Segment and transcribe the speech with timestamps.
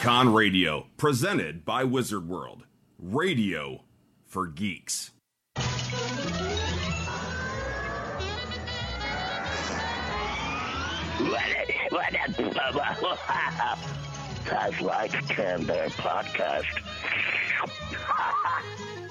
[0.00, 2.62] Con Radio, presented by Wizard World.
[3.00, 3.82] Radio
[4.24, 5.10] for geeks.
[14.46, 16.64] Sounds like Can Bear Podcast.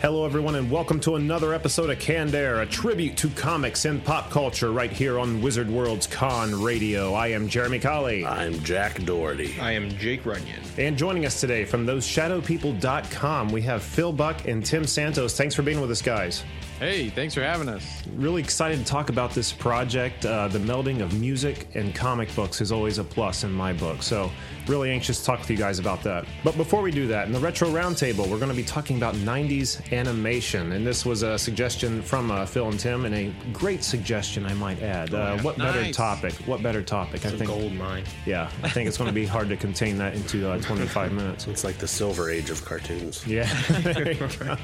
[0.00, 4.02] Hello, everyone, and welcome to another episode of Canned Air, a tribute to comics and
[4.02, 7.12] pop culture right here on Wizard World's Con Radio.
[7.12, 8.24] I am Jeremy Colley.
[8.24, 9.60] I'm Jack Doherty.
[9.60, 10.62] I am Jake Runyon.
[10.78, 15.36] And joining us today from thoseshadowpeople.com, we have Phil Buck and Tim Santos.
[15.36, 16.44] Thanks for being with us, guys.
[16.80, 17.84] Hey, thanks for having us.
[18.16, 20.24] Really excited to talk about this project.
[20.24, 24.02] Uh, the melding of music and comic books is always a plus in my book.
[24.02, 24.30] So,
[24.66, 26.24] really anxious to talk with you guys about that.
[26.42, 29.14] But before we do that, in the Retro Roundtable, we're going to be talking about
[29.16, 30.72] 90s animation.
[30.72, 34.54] And this was a suggestion from uh, Phil and Tim, and a great suggestion, I
[34.54, 35.12] might add.
[35.12, 36.32] Uh, what better topic?
[36.46, 37.26] What better topic?
[37.26, 37.50] I It's a think.
[37.50, 38.04] gold mine.
[38.24, 41.46] Yeah, I think it's going to be hard to contain that into uh, 25 minutes.
[41.46, 43.26] It's like the silver age of cartoons.
[43.26, 43.46] Yeah.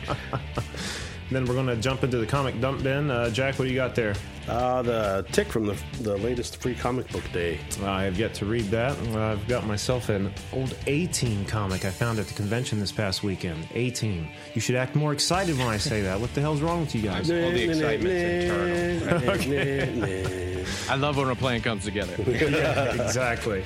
[1.29, 3.11] There then we're going to jump into the comic dump bin.
[3.11, 4.15] Uh, Jack, what do you got there?
[4.49, 7.59] Uh, the tick from the, the latest free comic book day.
[7.83, 8.97] I have yet to read that.
[9.17, 13.25] I've got myself an old A Team comic I found at the convention this past
[13.25, 13.67] weekend.
[13.75, 14.29] A Team.
[14.55, 16.21] You should act more excited when I say that.
[16.21, 17.29] What the hell's wrong with you guys?
[17.29, 18.45] All the excitement's
[19.03, 20.67] internal.
[20.91, 22.15] I love when a plan comes together.
[22.27, 23.65] exactly.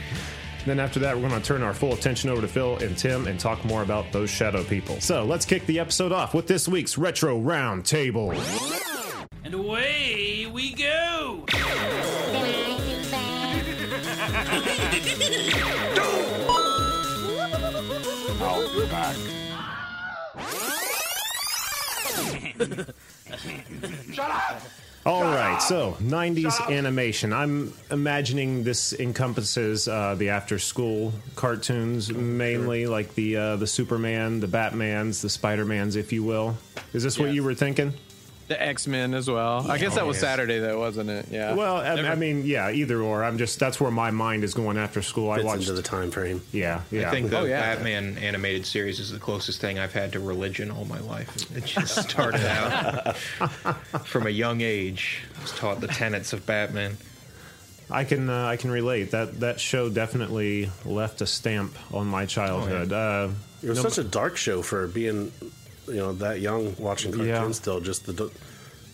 [0.70, 2.96] And then after that, we're going to turn our full attention over to Phil and
[2.96, 5.00] Tim and talk more about those shadow people.
[5.00, 8.32] So let's kick the episode off with this week's Retro Round Table.
[9.42, 11.44] And away we go!
[18.40, 19.16] I'll be back.
[25.06, 27.32] All right, so 90s animation.
[27.32, 34.40] I'm imagining this encompasses uh, the after school cartoons, mainly like the uh, the Superman,
[34.40, 36.58] the Batmans, the Spider-Mans, if you will.
[36.92, 37.94] Is this what you were thinking?
[38.50, 39.70] The X Men as well.
[39.70, 41.26] I guess that was Saturday, though, wasn't it?
[41.30, 41.54] Yeah.
[41.54, 43.22] Well, I, I mean, yeah, either or.
[43.22, 45.30] I'm just that's where my mind is going after school.
[45.30, 46.42] I Fits watched into the time frame.
[46.50, 47.06] Yeah, yeah.
[47.06, 47.60] I think the Oh, yeah.
[47.60, 51.32] Batman animated series is the closest thing I've had to religion all my life.
[51.56, 53.16] It just started out
[54.04, 55.22] from a young age.
[55.38, 56.96] I was taught the tenets of Batman.
[57.88, 59.12] I can uh, I can relate.
[59.12, 62.92] That that show definitely left a stamp on my childhood.
[62.92, 63.28] uh,
[63.62, 65.30] It was no- such a dark show for being,
[65.90, 67.28] you know, that young watching cartoons.
[67.28, 67.50] Yeah.
[67.52, 68.30] Still, just the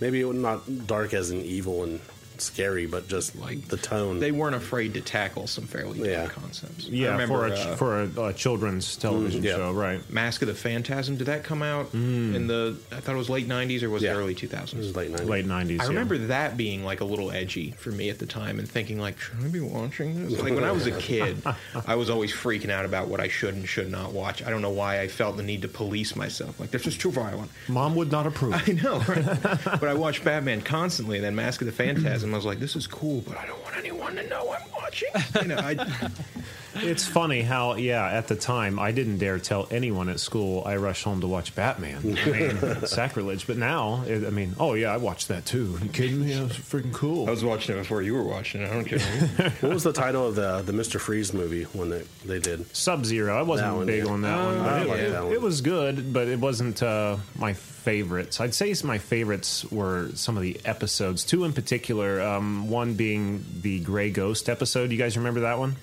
[0.00, 2.00] maybe not dark as an evil and
[2.44, 4.20] scary, but just like the tone.
[4.20, 6.26] They weren't afraid to tackle some fairly dark Yeah.
[6.28, 6.86] concepts.
[6.88, 9.56] Yeah, remember, for a, uh, for a, uh children's television yeah.
[9.56, 10.00] show, right?
[10.10, 11.16] Mask of the Phantasm.
[11.16, 12.76] Did that come out in the?
[12.92, 14.12] I thought it was late '90s or was Yeah.
[14.12, 14.74] it early it 2000s?
[14.76, 15.28] was late nineties.
[15.28, 15.80] Late nineties.
[15.80, 18.98] I remember that being like a little edgy for me at the time and thinking
[19.00, 20.40] like, should I be watching this?
[20.40, 21.42] Like when I was a kid,
[21.86, 24.42] I was always freaking out about what I should and should not watch.
[24.42, 26.58] I don't know why I felt the need to police myself.
[26.60, 27.50] Like this is too violent.
[27.68, 28.54] Mom would not approve.
[28.68, 29.24] I know, right?
[29.64, 31.16] but I watched Batman constantly.
[31.16, 33.62] And then Mask of the Phantasm, I was like, this is cool, but I don't
[33.62, 35.08] want anyone to know I'm watching.
[35.42, 35.74] You know, I,
[36.82, 40.76] It's funny how, yeah, at the time, I didn't dare tell anyone at school I
[40.76, 42.18] rushed home to watch Batman.
[42.18, 43.46] I mean, sacrilege.
[43.46, 45.78] But now, it, I mean, oh, yeah, I watched that too.
[45.82, 46.32] you kidding me?
[46.34, 47.26] That was freaking cool.
[47.26, 48.70] I was watching it before you were watching it.
[48.70, 48.98] I don't care.
[49.60, 52.74] What was the title of the the Mister Freeze movie when they they did?
[52.74, 53.36] Sub Zero.
[53.38, 54.10] I wasn't That one, big yeah.
[54.10, 54.58] on that one.
[54.58, 55.32] I it, like that one.
[55.32, 58.40] it was good, but it wasn't uh, my favorites.
[58.40, 62.20] I'd say my favorites were some of the episodes, two in particular.
[62.20, 64.90] Um, one being the Gray Ghost episode.
[64.90, 65.76] You guys remember that one?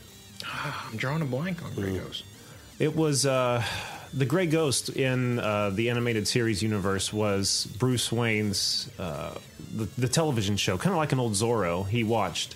[0.46, 2.24] I'm drawing a blank on Grey Ghost.
[2.80, 3.64] It was uh,
[4.14, 9.36] the Gray Ghost in uh, the animated series universe was Bruce Wayne's uh,
[9.76, 12.56] the, the television show, kind of like an old Zorro he watched.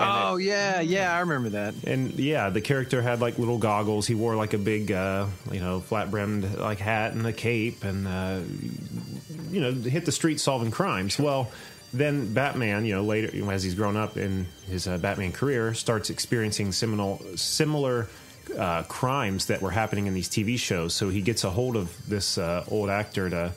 [0.00, 1.74] And oh yeah, yeah, I remember that.
[1.84, 4.06] And yeah, the character had like little goggles.
[4.06, 7.82] He wore like a big, uh, you know, flat brimmed like hat and a cape,
[7.82, 8.40] and uh,
[9.50, 11.18] you know, hit the street solving crimes.
[11.18, 11.50] Well,
[11.92, 15.32] then Batman, you know, later you know, as he's grown up in his uh, Batman
[15.32, 18.08] career, starts experiencing similar similar
[18.56, 20.94] uh, crimes that were happening in these TV shows.
[20.94, 23.52] So he gets a hold of this uh, old actor to,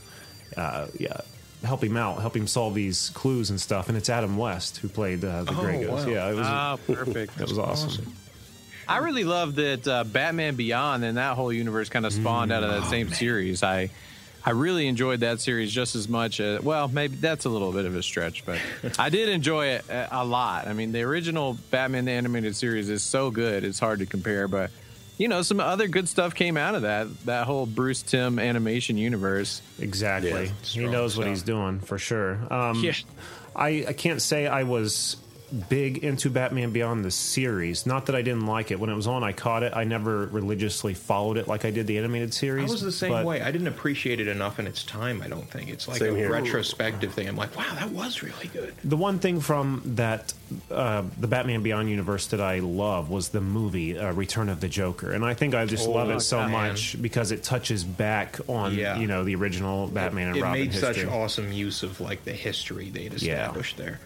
[0.58, 1.18] uh, yeah.
[1.64, 4.88] Help him out, help him solve these clues and stuff, and it's Adam West who
[4.90, 6.08] played uh, the Oh, Grey Ghost.
[6.08, 6.12] wow.
[6.12, 7.38] Yeah, it was Ah, perfect.
[7.38, 8.16] that was awesome.
[8.88, 12.64] I really love that uh, Batman Beyond and that whole universe kind of spawned out
[12.64, 13.62] of that same series.
[13.62, 13.92] I
[14.44, 16.40] I really enjoyed that series just as much.
[16.40, 18.60] As, well, maybe that's a little bit of a stretch, but
[18.98, 20.68] I did enjoy it a, a lot.
[20.68, 24.48] I mean, the original Batman the animated series is so good; it's hard to compare.
[24.48, 24.72] But
[25.18, 27.08] you know, some other good stuff came out of that.
[27.26, 29.62] That whole Bruce Timm animation universe.
[29.80, 30.32] Exactly.
[30.32, 31.34] Yeah, he strong knows what stuff.
[31.36, 32.40] he's doing for sure.
[32.52, 32.94] Um, Yeah.
[33.56, 35.18] I, I can't say I was
[35.70, 37.86] big into Batman Beyond the series.
[37.86, 38.80] Not that I didn't like it.
[38.80, 39.74] When it was on, I caught it.
[39.76, 42.70] I never religiously followed it like I did the animated series.
[42.70, 43.42] I was the same but- way.
[43.42, 45.22] I didn't appreciate it enough in its time.
[45.22, 46.32] I don't think it's like a here.
[46.32, 47.28] retrospective thing.
[47.28, 48.74] I'm like, wow, that was really good.
[48.84, 50.34] The one thing from that
[50.70, 54.68] uh, the Batman Beyond universe that I love was the movie uh, Return of the
[54.68, 56.52] Joker, and I think I just Oh, love it so man.
[56.52, 58.98] much because it touches back on Yeah.
[58.98, 60.94] you know the original Batman and it Robin made history.
[60.94, 63.34] such awesome use of like the history they'd Yeah.
[63.46, 64.00] established there.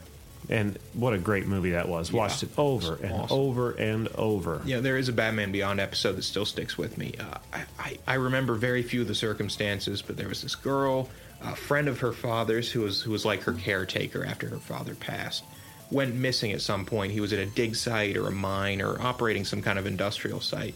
[0.49, 2.11] And what a great movie that was!
[2.11, 3.37] Watched it over and awesome.
[3.37, 4.61] over and over.
[4.65, 7.15] Yeah, there is a Batman Beyond episode that still sticks with me.
[7.19, 11.09] Uh, I, I, I remember very few of the circumstances, but there was this girl,
[11.41, 14.95] a friend of her father's, who was who was like her caretaker after her father
[14.95, 15.43] passed.
[15.91, 17.11] Went missing at some point.
[17.11, 20.41] He was at a dig site or a mine or operating some kind of industrial
[20.41, 20.75] site,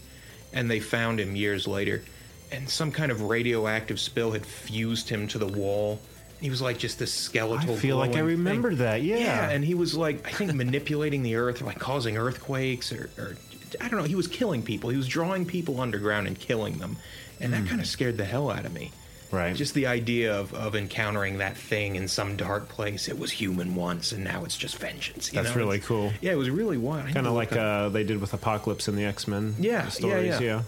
[0.54, 2.04] and they found him years later.
[2.52, 6.00] And some kind of radioactive spill had fused him to the wall.
[6.42, 7.74] He was like just this skeletal.
[7.76, 8.78] I feel like I remember thing.
[8.80, 9.50] that, yeah.
[9.50, 13.36] and he was like, I think manipulating the earth, or like causing earthquakes, or, or
[13.82, 14.06] I don't know.
[14.06, 14.90] He was killing people.
[14.90, 16.98] He was drawing people underground and killing them,
[17.42, 17.62] and Hmm.
[17.64, 18.92] that kind of scared the hell out of me.
[19.32, 19.56] Right.
[19.56, 23.08] Just the idea of, of encountering that thing in some dark place.
[23.08, 25.32] It was human once, and now it's just vengeance.
[25.32, 25.62] you That's know?
[25.62, 26.12] really It's- cool.
[26.20, 27.14] Yeah, it was really wild.
[27.14, 29.54] Kind of like uh, they did with Apocalypse in the X Men.
[29.60, 30.40] Yeah, yeah, stories.
[30.42, 30.64] yeah.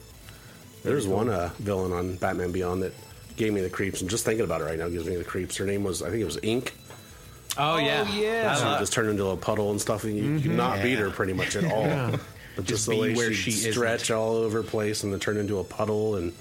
[0.84, 2.94] There's one uh, villain on Batman Beyond that
[3.36, 5.57] gave me the creeps, and just thinking about it right now gives me the creeps.
[5.57, 6.74] Her name was, I think it was Ink.
[7.57, 8.56] Oh, yeah, yeah.
[8.56, 11.10] She just turned into a puddle and stuff, and you, you could not beat her
[11.10, 11.83] pretty much at all.
[12.56, 13.74] But just, Just the be way where she she isn't.
[13.74, 16.33] stretch all over place and then turn into a puddle, and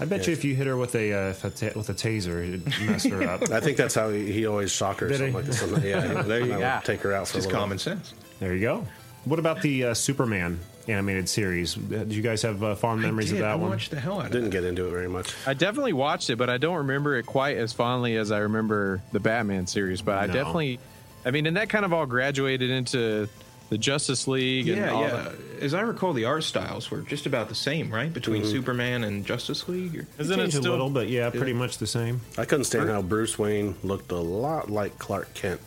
[0.00, 2.46] I bet you if you hit her with a uh, a ta- with a taser,
[2.46, 3.42] it'd mess her up.
[3.50, 5.06] I think that's how he, he always shocked her.
[5.06, 5.60] or Something like this.
[5.60, 6.80] Something- Yeah, There you go.
[6.84, 7.60] Take her out It's for a just little.
[7.60, 8.12] common sense.
[8.40, 8.86] there you go.
[9.24, 11.76] What about the uh, Superman animated series?
[11.76, 13.70] Uh, Did you guys have uh, fond memories I of that I one?
[13.70, 14.52] watched the hell out of Didn't it.
[14.52, 15.34] get into it very much.
[15.46, 19.02] I definitely watched it, but I don't remember it quite as fondly as I remember
[19.12, 20.02] the Batman series.
[20.02, 20.32] But I No.
[20.32, 20.78] definitely,
[21.24, 23.28] I mean, and that kind of all graduated into
[23.70, 25.10] the Justice League and Yeah, all yeah.
[25.10, 25.32] that.
[25.62, 28.50] As I recall, the art styles were just about the same, right, between Mm-hmm.
[28.50, 29.96] Superman and Justice League.
[30.00, 30.06] Or...
[30.18, 32.20] Isn't it Changed a little, but yeah, pretty much the same.
[32.36, 35.60] I couldn't stand how Bruce Wayne looked a lot like Clark Kent.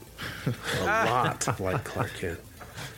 [0.79, 2.39] A lot like Clark Kent.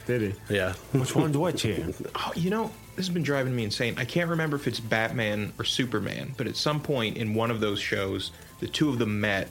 [0.10, 0.56] Did he?
[0.56, 0.74] Yeah.
[0.92, 1.88] Which one do I cheer?
[2.16, 3.94] Oh, you know, this has been driving me insane.
[3.98, 7.60] I can't remember if it's Batman or Superman, but at some point in one of
[7.60, 9.50] those shows, the two of them met,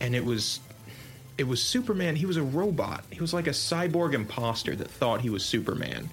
[0.00, 0.60] and it was
[1.38, 2.14] it was Superman.
[2.14, 3.04] He was a robot.
[3.10, 6.08] He was like a cyborg imposter that thought he was Superman.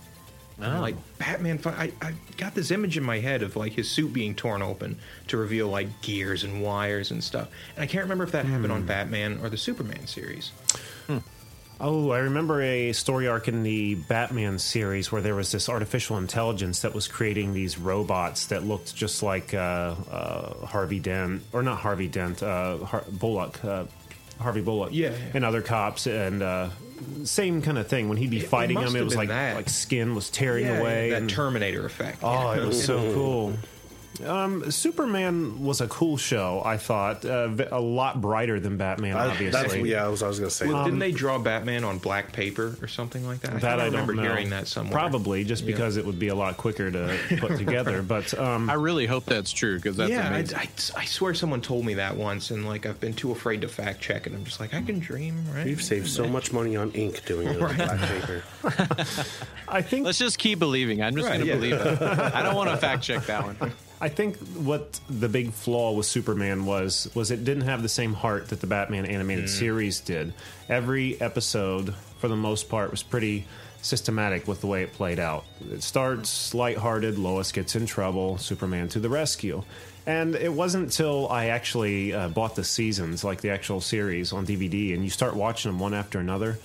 [0.59, 0.81] And, oh.
[0.81, 4.33] Like Batman, I, I got this image in my head of like his suit being
[4.33, 4.97] torn open
[5.27, 7.49] to reveal like gears and wires and stuff.
[7.75, 8.87] And I can't remember if that happened on hmm.
[8.87, 10.51] Batman or the Superman series.
[11.79, 16.17] Oh, I remember a story arc in the Batman series where there was this artificial
[16.17, 21.61] intelligence that was creating these robots that looked just like uh, uh, Harvey Dent, or
[21.61, 23.85] not Harvey Dent, uh, Har- Bullock, uh,
[24.39, 25.15] Harvey Bullock, Yeah, yeah.
[25.35, 26.69] and other cops, and uh,
[27.23, 28.09] same kind of thing.
[28.09, 29.55] When he'd be It- it fighting must them, it was like that.
[29.55, 31.11] like skin was tearing Yeah, away.
[31.11, 32.19] that and- Terminator effect.
[32.23, 33.53] Oh, it was so cool.
[34.25, 36.63] Um, Superman was a cool show.
[36.65, 39.15] I thought uh, v- a lot brighter than Batman.
[39.15, 40.65] I- obviously, that's, yeah, I was, I was going to say.
[40.67, 43.53] Well, Um, didn't they draw Batman on black paper or something like that?
[43.53, 44.29] I That I, I remember don't know.
[44.31, 44.91] hearing that somewhere.
[44.93, 45.67] Probably just Yeah.
[45.67, 48.01] because it would be a lot quicker to put together.
[48.01, 50.57] But um, I really hope that's true because that's yeah, I, amazing.
[50.57, 50.67] I,
[50.97, 54.01] I swear someone told me that once, and like I've been too afraid to fact
[54.01, 54.33] check it.
[54.33, 55.67] I'm just like, I can dream, right?
[55.67, 58.43] You've saved so much money on ink doing it with black paper.
[59.67, 61.03] I think Let's just keep believing.
[61.03, 61.75] I'm just Right, going to yeah.
[61.77, 62.01] believe it.
[62.33, 63.73] I don't want to fact check that one.
[63.99, 68.13] I think what the big flaw with Superman was was it didn't have the same
[68.13, 69.49] heart that the Batman animated Mm.
[69.49, 70.33] series did.
[70.69, 73.45] Every episode, for the most part, was pretty
[73.81, 75.45] systematic with the way it played out.
[75.71, 79.63] It starts lighthearted, Lois gets in trouble, Superman to the rescue.
[80.05, 84.45] And it wasn't until I actually uh, bought the seasons, like the actual series on
[84.45, 86.59] DVD, and you start watching them one after another,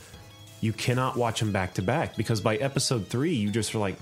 [0.61, 3.97] you cannot watch them back to back because by episode three, you just are like,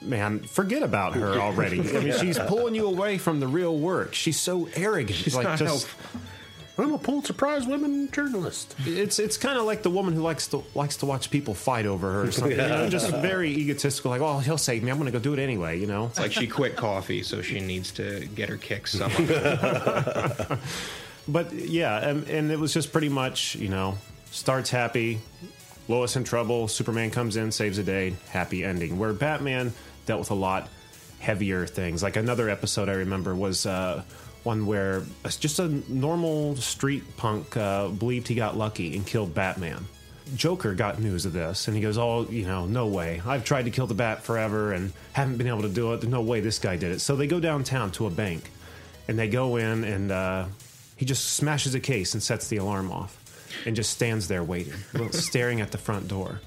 [0.00, 1.80] man, forget about her already.
[1.80, 4.14] I mean, she's pulling you away from the real work.
[4.14, 5.18] She's so arrogant.
[5.18, 5.88] She's like not just,
[6.76, 8.74] I'm a Pulitzer Prize women journalist.
[8.86, 11.86] it's it's kind of like the woman who likes to likes to watch people fight
[11.86, 12.52] over her or something.
[12.52, 14.10] You know, just very egotistical.
[14.10, 14.90] Like, oh, he'll save me.
[14.90, 15.78] I'm going to go do it anyway.
[15.78, 16.06] You know.
[16.06, 20.58] It's like she quit coffee, so she needs to get her kicks somewhere.
[21.28, 23.98] But yeah, and, and it was just pretty much, you know,
[24.30, 25.20] starts happy,
[25.86, 28.98] Lois in trouble, Superman comes in, saves the day, happy ending.
[28.98, 29.74] Where Batman
[30.08, 30.68] dealt with a lot
[31.20, 32.02] heavier things.
[32.02, 34.02] Like another episode I remember was uh,
[34.42, 35.02] one where
[35.38, 39.84] just a normal street punk uh, believed he got lucky and killed Batman.
[40.34, 43.22] Joker got news of this and he goes, Oh, you know, no way.
[43.24, 46.00] I've tried to kill the bat forever and haven't been able to do it.
[46.00, 47.00] There's no way this guy did it.
[47.00, 48.50] So they go downtown to a bank
[49.06, 50.46] and they go in and uh,
[50.96, 53.16] he just smashes a case and sets the alarm off
[53.64, 54.74] and just stands there waiting,
[55.12, 56.40] staring at the front door.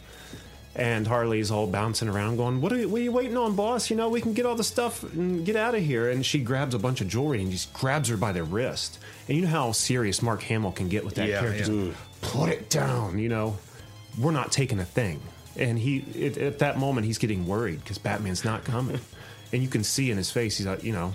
[0.73, 3.89] And Harley's all bouncing around, going, what are, you, what are you waiting on, boss?
[3.89, 6.09] You know, we can get all the stuff and get out of here.
[6.09, 8.97] And she grabs a bunch of jewelry and just grabs her by the wrist.
[9.27, 11.73] And you know how serious Mark Hamill can get with that Yeah, character.
[11.73, 11.91] yeah.
[12.21, 13.57] Put it down, you know.
[14.17, 15.19] We're not taking a thing.
[15.57, 19.01] And he, it, at that moment, he's getting worried because Batman's not coming.
[19.51, 21.13] and you can see in his face, he's like, you know,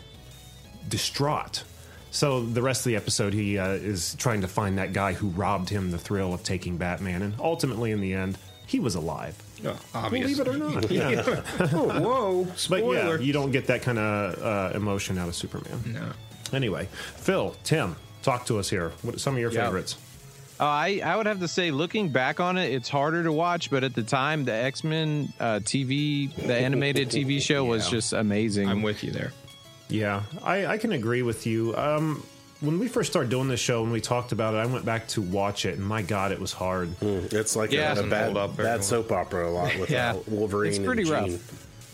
[0.89, 1.65] distraught.
[2.11, 5.29] So the rest of the episode, he uh, is trying to find that guy who
[5.29, 9.37] robbed him the thrill of taking Batman, and ultimately, in the end, he was alive.
[9.65, 10.35] Oh, obviously.
[10.35, 10.91] Believe it or not.
[10.91, 11.43] Yeah.
[11.73, 12.45] oh, whoa!
[12.45, 13.17] But Spoiler.
[13.17, 15.81] yeah, you don't get that kind of uh, emotion out of Superman.
[15.87, 16.13] no.
[16.53, 18.93] Anyway, Phil, Tim, talk to us here.
[19.03, 19.65] What are some of your Yeah.
[19.65, 19.97] favorites?
[20.59, 23.71] Oh, I, I would have to say, looking back on it, it's harder to watch.
[23.71, 28.13] But at the time, the X Men uh, TV, the animated TV show, was just
[28.13, 28.69] amazing.
[28.69, 29.33] I'm with you there.
[29.89, 31.77] Yeah, I, I can agree with you.
[31.77, 32.25] Um,
[32.61, 35.09] when we first started doing this show, when we talked about it, I went back
[35.09, 36.91] to watch it, and my God, it was hard.
[37.03, 37.95] It's like Yeah.
[37.99, 38.83] a, a bad, up bad well.
[38.83, 40.13] soap opera a lot with Yeah.
[40.13, 41.27] uh, Wolverine It's pretty and rough.
[41.27, 41.41] Jean.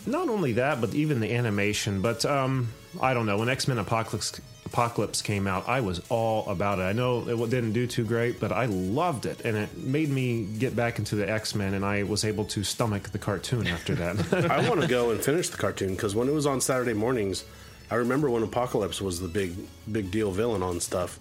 [0.05, 2.01] not only that, but even the animation.
[2.01, 2.69] But um,
[3.01, 3.37] I don't know.
[3.37, 6.83] When X Men Apocalypse Apocalypse came out, I was all about it.
[6.83, 10.45] I know it didn't do too great, but I loved it, and it made me
[10.45, 13.93] get back into the X Men, and I was able to stomach the cartoon after
[13.95, 14.33] that.
[14.49, 17.43] I want to go and finish the cartoon because when it was on Saturday mornings,
[17.91, 19.55] I remember when Apocalypse was the big
[19.91, 21.19] big deal villain on stuff,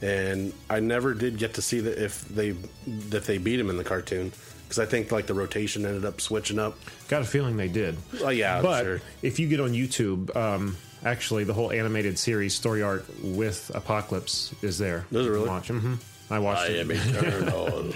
[0.00, 2.54] and I never did get to see that if they
[3.08, 4.32] that they beat him in the cartoon
[4.72, 6.78] because I think like the rotation ended up switching up.
[7.08, 7.96] Got a feeling they did.
[8.22, 9.00] Oh yeah, but sure.
[9.20, 14.54] if you get on YouTube, um, actually, the whole animated series story arc with Apocalypse
[14.62, 15.04] is there.
[15.12, 15.48] Does it really?
[15.48, 15.68] Watch.
[15.68, 15.94] hmm
[16.32, 16.90] I watched it.
[16.90, 17.92] eternal.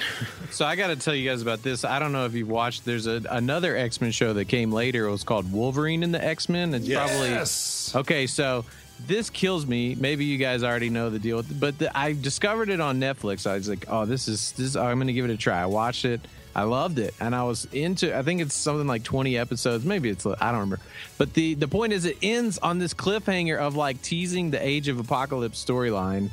[0.51, 1.85] So I got to tell you guys about this.
[1.85, 2.85] I don't know if you've watched.
[2.85, 5.07] There's a, another X Men show that came later.
[5.07, 6.75] It was called Wolverine and the X Men.
[6.75, 7.91] It's Yes.
[7.93, 8.27] probably okay.
[8.27, 8.65] So
[9.07, 9.95] this kills me.
[9.95, 13.47] Maybe you guys already know the deal, but the, I discovered it on Netflix.
[13.47, 14.67] I was like, oh, this is this.
[14.69, 15.61] Is, I'm going to give it a try.
[15.61, 16.21] I watched it.
[16.55, 18.17] I loved it, and I was into.
[18.17, 19.85] I think it's something like 20 episodes.
[19.85, 20.25] Maybe it's.
[20.25, 20.81] I don't remember.
[21.19, 24.89] But the the point is, it ends on this cliffhanger of like teasing the Age
[24.89, 26.31] of Apocalypse storyline.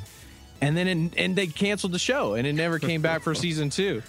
[0.60, 3.70] And then it, and they canceled the show, and it never came back for season
[3.70, 4.02] two.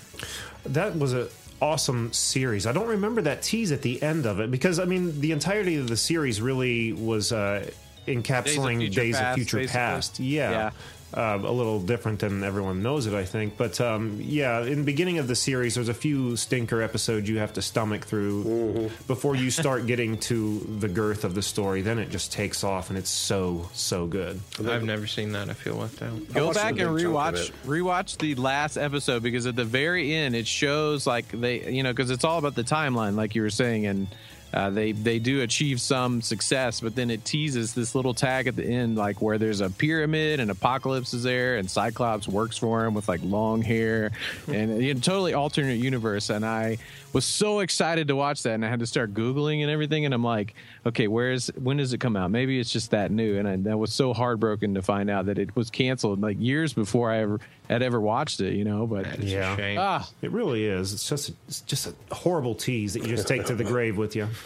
[0.65, 1.27] That was a
[1.61, 2.67] awesome series.
[2.67, 5.77] I don't remember that tease at the end of it because I mean the entirety
[5.77, 7.69] of the series really was uh,
[8.07, 9.67] encapsulating Future Days of Past, Future.
[9.67, 10.19] Past.
[10.19, 10.51] Yeah.
[10.51, 10.71] Yeah.
[11.15, 13.55] Uh, a little different than everyone knows it, I think.
[13.55, 17.37] But um, yeah, in the beginning of the series, there's a few stinker episodes you
[17.37, 21.81] have to stomach through before you start getting to the girth of the story.
[21.81, 24.41] Then it just takes off, and it's so so good.
[24.59, 25.49] I've never seen that.
[25.49, 26.33] I feel left out.
[26.33, 31.07] Go back and rewatch rewatch the last episode because at the very end it shows
[31.07, 34.07] like they you know because it's all about the timeline like you were saying and
[34.55, 38.55] uh, they they do achieve some success but then it teases this little tag at
[38.55, 42.85] the end like where there's a pyramid and apocalypse is there and cyclops works for
[42.85, 44.11] him with like long hair.
[44.47, 46.29] And you know, totally alternate universe.
[46.29, 46.77] And i
[47.15, 50.13] was so excited to watch that and i had to start googling and everything and
[50.13, 50.53] i'm like
[50.85, 53.77] okay where's when does it come out maybe it's just that new and I, that
[53.77, 57.39] was so heartbroken to find out that it was canceled like years before i ever
[57.69, 59.53] had ever watched it you know but That is Yeah.
[59.53, 59.77] a shame.
[59.79, 60.93] ah It really is.
[60.93, 64.15] It's just it's just a horrible tease that you just take to the grave with
[64.15, 64.27] you.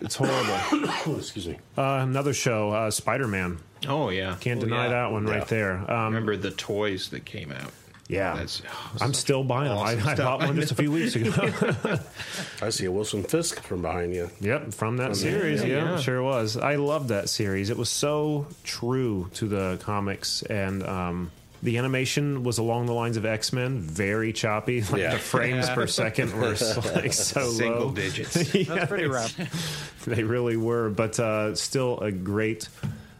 [0.00, 1.16] it's horrible.
[1.18, 1.58] Excuse me.
[1.76, 3.58] Uh, another show, uh, Spider Man.
[3.88, 4.90] oh yeah, Can't Oh, deny yeah.
[4.90, 5.88] that one right there.
[5.90, 7.72] Um, Remember the toys that came out?
[8.08, 9.76] Yeah, That's oh, I'm still buying them.
[9.78, 11.30] I, I bought one just a few weeks ago.
[12.62, 14.30] I see a Wilson Fisk from behind you.
[14.40, 15.60] yep, from that series.
[15.62, 15.98] yeah, Yeah, yeah.
[15.98, 16.56] sure was.
[16.56, 17.68] I loved that series.
[17.68, 21.30] It was so true to the comics, and um,
[21.62, 24.80] the animation was along the lines of X Men, very choppy.
[24.90, 25.12] Like Yeah.
[25.12, 26.50] the frames per second were
[26.94, 27.90] like so Single low.
[27.92, 28.54] digits.
[28.54, 32.70] Yeah, that's pretty they- rough They really were, but uh, still a great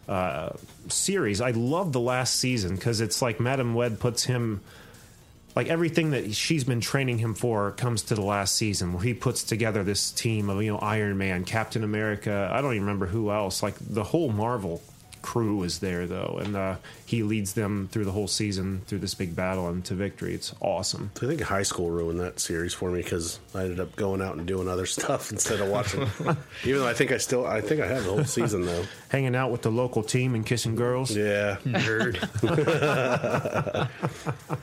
[0.08, 0.50] uh,
[0.88, 1.42] series.
[1.42, 4.62] I love the last season because it's like Madame Web puts him.
[5.58, 9.12] Like everything that she's been training him for comes to the last season where he
[9.12, 12.48] puts together this team of you know Iron Man, Captain America.
[12.52, 13.60] I don't even remember who else.
[13.60, 14.80] Like the whole Marvel
[15.20, 19.14] crew is there though, and uh, he leads them through the whole season through this
[19.14, 20.32] big battle and to victory.
[20.32, 21.10] It's awesome.
[21.16, 24.36] I think high school ruined that series for me because I ended up going out
[24.36, 26.02] and doing other stuff instead of watching.
[26.64, 28.84] Even though I think I still, I think I have the whole season though.
[29.08, 31.10] Hanging out with the local team and kissing girls.
[31.16, 32.14] Yeah, Nerd.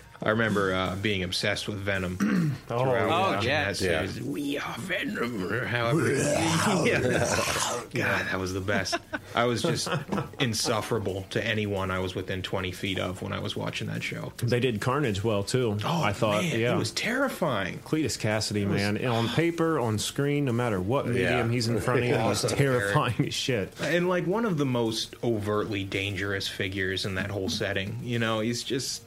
[0.26, 2.18] I remember uh, being obsessed with Venom.
[2.68, 3.66] Oh, throughout Oh, watching yeah.
[3.66, 4.20] that series.
[4.22, 6.12] We are Venom, or however.
[6.14, 7.80] yeah.
[7.94, 8.98] God, that was the best.
[9.36, 9.88] I was just
[10.40, 14.34] insufferable to anyone I was within 20 feet of when I was watching that show.
[14.38, 15.78] They did Carnage well too.
[15.86, 16.74] Oh, I thought, man, yeah.
[16.74, 17.80] it was terrifying.
[17.86, 21.54] Cletus Kasady, man, on paper, on screen, no matter what medium Yeah.
[21.54, 23.74] he's in front of you, he's terrifying as shit.
[23.82, 28.00] And like one of the most overtly dangerous figures in that whole setting.
[28.02, 29.04] You know, he's just.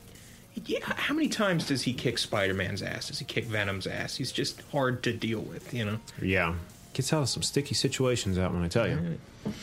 [0.67, 3.09] Yeah, how many times does he kick Spider Man's ass?
[3.09, 4.17] Does he kick Venom's ass?
[4.17, 5.99] He's just hard to deal with, you know?
[6.21, 6.55] Yeah,
[6.95, 8.39] gets out of some sticky situations.
[8.39, 9.19] out when I tell you.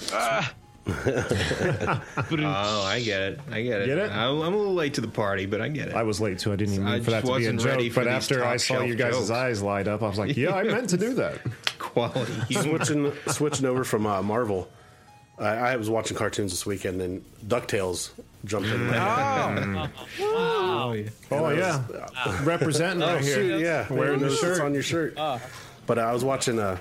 [0.88, 3.40] Oh, I get it.
[3.52, 3.88] I get it.
[3.88, 4.12] Get it?
[4.12, 5.96] I'm, I'm a little late to the party, but I get it.
[5.96, 6.54] I was late too.
[6.54, 7.96] I didn't even I mean for that to be a wasn't ready joke.
[7.96, 9.30] But after I saw you guys' jokes.
[9.32, 11.40] eyes light up, I was like, "Yeah, I meant to do that."
[11.80, 12.64] Quality humor.
[12.86, 14.70] switching switching over from uh, Marvel.
[15.40, 18.12] I, I was watching cartoons this weekend, and Ducktales
[18.46, 18.80] jumped in.
[18.80, 19.90] Mm.
[20.22, 21.10] Oh, yeah.
[21.32, 21.84] Oh yeah,
[22.44, 23.36] representing right here.
[23.36, 24.62] Shoot, yeah, Wearing the shirt.
[24.62, 25.16] on your shirt.
[25.88, 26.78] But I was watching uh,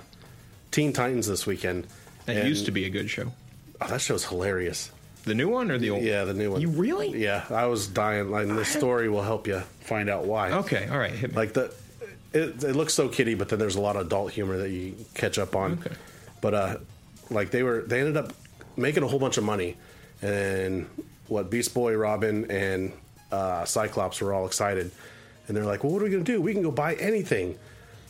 [0.70, 1.86] Teen Titans this weekend.
[2.26, 3.32] That and- used to be a good show.
[3.80, 4.90] Oh, that show's hilarious.
[5.24, 6.02] The new one or the old?
[6.02, 6.60] Yeah, the new one.
[6.60, 7.22] You really?
[7.22, 8.30] Yeah, I was dying.
[8.30, 10.52] Like, and this story will help you find out why.
[10.52, 11.10] Okay, all right.
[11.12, 11.36] Hit me.
[11.36, 11.74] Like the,
[12.32, 14.94] it, it looks so kiddie, but then there's a lot of adult humor that you
[15.14, 15.72] catch up on.
[15.84, 15.94] Okay.
[16.42, 16.76] But uh,
[17.30, 18.32] like they were, they ended up
[18.76, 19.76] making a whole bunch of money,
[20.20, 20.86] and
[21.28, 22.92] what Beast Boy, Robin, and
[23.32, 24.90] uh, Cyclops were all excited,
[25.48, 26.40] and they're like, "Well, what are we gonna do?
[26.40, 27.48] We can go buy anything."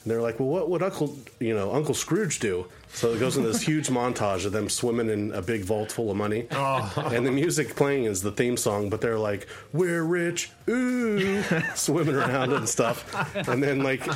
[0.02, 3.36] And they're like, "Well, what would Uncle, you know, Uncle Scrooge do?" So it goes
[3.36, 6.46] into this huge montage of them swimming in a big vault full of money,
[6.96, 8.90] and the music playing is the theme song.
[8.90, 11.42] But they're like, "We're rich, ooh,"
[11.74, 13.14] swimming around and stuff.
[13.48, 14.06] And then like,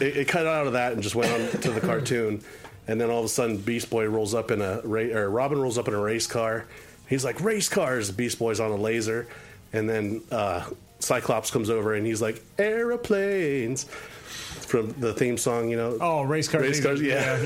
[0.00, 2.42] it, it cut out of that and just went on to the cartoon.
[2.88, 5.60] And then all of a sudden, Beast Boy rolls up in a ra- or Robin
[5.60, 6.66] rolls up in a race car.
[7.12, 9.28] He's like, "Race cars!" Beast Boy's on a laser,
[9.72, 10.64] and then uh,
[11.02, 15.98] Cyclops comes over and he's like, aeroplanes From the theme song, you know.
[16.00, 16.62] Oh, race cars.
[16.62, 17.36] Race cars, yeah.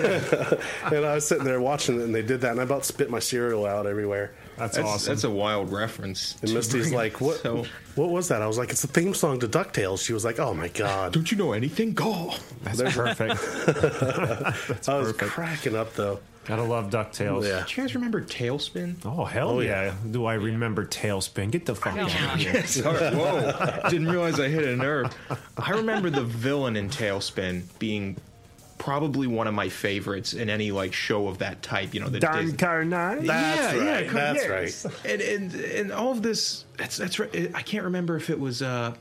[0.85, 3.11] and I was sitting there watching it, and they did that, and I about spit
[3.11, 4.35] my cereal out everywhere.
[4.57, 5.13] That's, that's, awesome.
[5.13, 6.37] that's a wild reference.
[6.43, 7.41] And Misty's like, "What?
[7.41, 10.25] So, what was that?" I was like, "It's the theme song to Ducktales." She was
[10.25, 11.93] like, "Oh my god!" don't you know anything?
[11.93, 12.33] Go.
[12.63, 13.41] That's perfect.
[13.67, 15.33] That's I was perfect.
[15.33, 16.21] cracking up though.
[16.47, 17.45] Gotta love Ducktales.
[17.45, 17.65] Yeah.
[17.67, 18.97] Do you guys remember TaleSpin?
[19.05, 19.85] Oh hell Oh, yeah.
[19.87, 19.95] yeah.
[20.11, 21.51] Do I remember TaleSpin?
[21.51, 22.65] Get the fuck out of here.
[22.67, 23.81] Sorry, whoa!
[23.91, 25.13] Didn't realize I hit a nerve.
[25.59, 28.17] I remember the villain in TaleSpin being
[28.79, 31.95] probably one of my favorites in any like show of that type.
[31.95, 33.27] You know, the Don Disney- Karnage.
[33.27, 34.05] That's yeah, right.
[34.07, 34.85] Yeah, That's yes.
[34.85, 35.11] right.
[35.13, 36.65] And, and and all of this.
[36.77, 37.51] That's that's right.
[37.55, 38.63] I can't remember if it was.
[38.63, 38.95] uh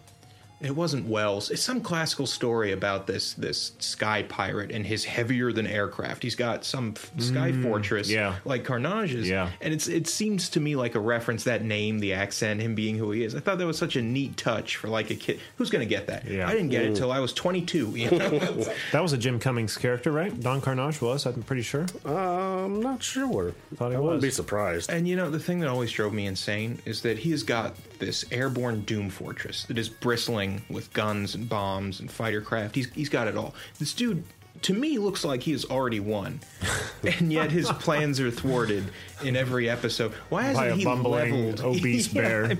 [0.66, 1.50] it wasn't Wells.
[1.52, 6.24] It's some classical story about this this sky pirate and his heavier than aircraft.
[6.24, 8.36] He's got some f- sky fortress, Mm, yeah.
[8.46, 9.28] like Karnage's.
[9.30, 9.50] Yeah.
[9.62, 12.98] and it's it seems to me like a reference that name, the accent, him being
[12.98, 13.36] who he is.
[13.36, 15.40] I thought that was such a neat touch for like a kid.
[15.58, 16.26] Who's going to get that?
[16.26, 16.48] Yeah.
[16.48, 17.92] I didn't get it until I was 22.
[17.96, 18.66] You know?
[18.92, 20.38] That was a Jim Cummings character, right?
[20.40, 21.26] Don Karnage was.
[21.26, 21.86] I'm pretty sure.
[22.06, 23.54] I'm not sure.
[23.76, 24.04] Thought he I was.
[24.06, 24.90] wouldn't be surprised.
[24.90, 27.76] And you know, the thing that always drove me insane is that he has got
[28.00, 32.76] this airborne doom fortress that is bristling with guns and bombs and fighter craft.
[32.76, 33.56] He's, he's got it all.
[33.80, 34.24] This dude,
[34.62, 36.40] to me, looks like he has already won.
[37.20, 38.86] and yet his plans are thwarted
[39.24, 40.12] in every episode.
[40.30, 41.62] Why hasn't By a he bumbling, leveled?
[41.78, 42.58] obese bear.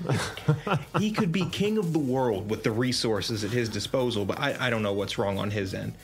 [0.98, 4.66] he could be king of the world with the resources at his disposal, but I,
[4.66, 5.94] I don't know what's wrong on his end.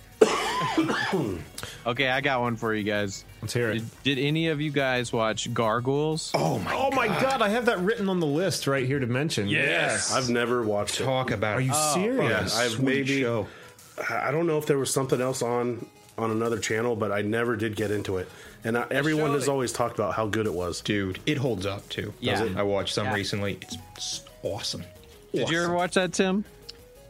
[1.86, 3.24] Okay, I got one for you guys.
[3.40, 3.74] Let's hear it.
[3.74, 6.30] Did, did any of you guys watch Gargoyles?
[6.34, 9.06] Oh my Oh my god, I have that written on the list right here to
[9.06, 9.48] mention.
[9.48, 10.12] Yes.
[10.12, 11.04] I've never watched it.
[11.04, 12.56] Talk about Are you oh, serious?
[12.56, 13.20] I've Sweet maybe.
[13.22, 13.48] show.
[14.08, 15.84] I don't know if there was something else on
[16.18, 18.28] on another channel, but I never did get into it.
[18.64, 20.80] And I, everyone has that- always talked about how good it was.
[20.82, 22.12] Dude, it holds up too.
[22.20, 22.44] Yeah.
[22.44, 22.56] It?
[22.56, 23.14] I watched some Yeah.
[23.14, 23.58] recently.
[23.62, 24.84] It's, it's awesome.
[25.32, 26.44] Did you ever watch that, Tim?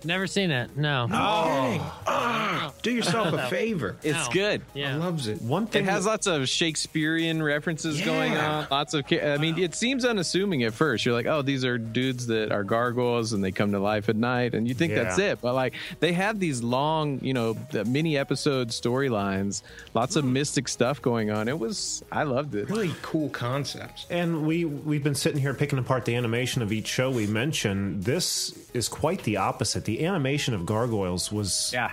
[0.04, 0.76] Never seen it.
[0.76, 1.08] No.
[1.10, 2.72] Oh.
[2.82, 3.96] Do yourself a favor.
[4.02, 4.32] It's No.
[4.32, 4.62] good.
[4.74, 4.96] Yeah.
[4.96, 5.40] Loves it.
[5.42, 8.66] One thing It thing has lots of Shakespearean references going on.
[8.70, 11.04] Lots of, ca- I mean, it seems unassuming at first.
[11.04, 14.16] You're like, oh, these are dudes that are gargoyles and they come to life at
[14.16, 15.32] night, and you think that's Yeah.
[15.32, 15.40] it.
[15.40, 19.62] But like, they have these long, you know, mini episode storylines,
[19.94, 20.32] lots of hmm.
[20.32, 21.48] mystic stuff going on.
[21.48, 22.68] It was, I loved it.
[22.68, 24.06] Really cool concepts.
[24.10, 28.04] And we we've been sitting here picking apart the animation of each show we mentioned.
[28.04, 29.84] This is quite the opposite.
[29.84, 31.90] The animation of Gargoyles was Yeah.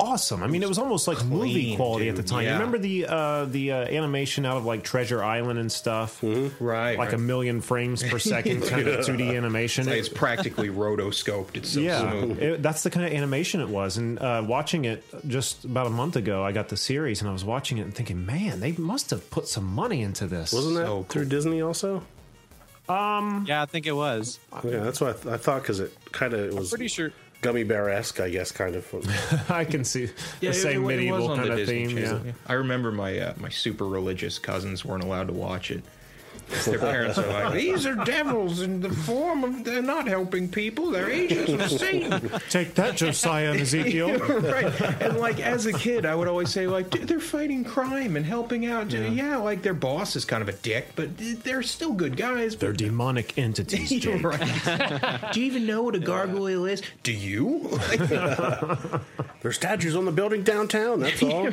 [0.00, 0.44] awesome.
[0.44, 2.30] I mean, it was almost like movie clean, quality at the dude.
[2.30, 2.44] time.
[2.46, 6.96] You remember the uh, the uh, animation out of like Treasure Island and stuff, Right.
[6.96, 7.12] like right.
[7.14, 9.86] a million frames per second kind of 2D animation.
[9.86, 11.56] Like, it's practically rotoscoped.
[11.56, 13.96] It's so yeah, it, that's the kind of animation it was.
[13.96, 17.32] And uh, watching it just about a month ago, I got the series and I
[17.32, 20.52] was watching it and thinking, man, they must have put some money into this.
[20.52, 21.02] Wasn't that So cool.
[21.08, 22.02] through Disney also?
[22.88, 24.38] Yeah, I think it was.
[24.64, 27.12] Yeah, that's what I, th- I thought because it kind of was Pretty sure.
[27.42, 29.50] gummy bear esque, I guess, kind of.
[29.50, 30.06] I can see
[30.40, 31.96] the it- same it it medieval was on kind the of Disney theme.
[31.96, 32.20] Channel.
[32.26, 32.32] Yeah.
[32.46, 35.82] I remember my uh, my super religious cousins weren't allowed to watch it.
[36.64, 40.90] Their parents are like, these are devils in the form of they're not helping people.
[40.90, 42.30] They're agents of Satan.
[42.48, 44.16] Take that, Josiah and Ezekiel.
[44.18, 44.80] right.
[45.02, 48.66] And like as a kid, I would always say like they're fighting crime and helping
[48.66, 48.90] out.
[48.92, 49.36] Yeah.
[49.36, 52.56] like their boss is kind of a dick, but they're still good guys.
[52.56, 54.24] They're demonic entities, You're Jake.
[54.24, 55.32] right.
[55.32, 56.82] Do you even know what a gargoyle is?
[57.02, 57.78] Do you?
[59.40, 61.00] There's statues on the building downtown.
[61.00, 61.48] That's all.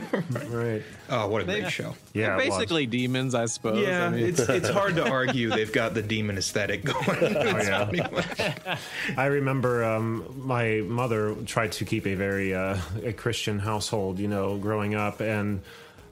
[0.49, 0.81] Right.
[1.09, 1.95] oh, what a great show.
[2.13, 2.37] Yeah.
[2.37, 3.85] They're basically demons, I suppose.
[3.85, 7.05] Yeah, I mean, it's it's hard to argue they've got the demon aesthetic going.
[7.45, 8.01] It's funny.
[9.17, 14.27] I remember um, my mother tried to keep a very uh, a Christian household, you
[14.27, 15.61] know, growing up, and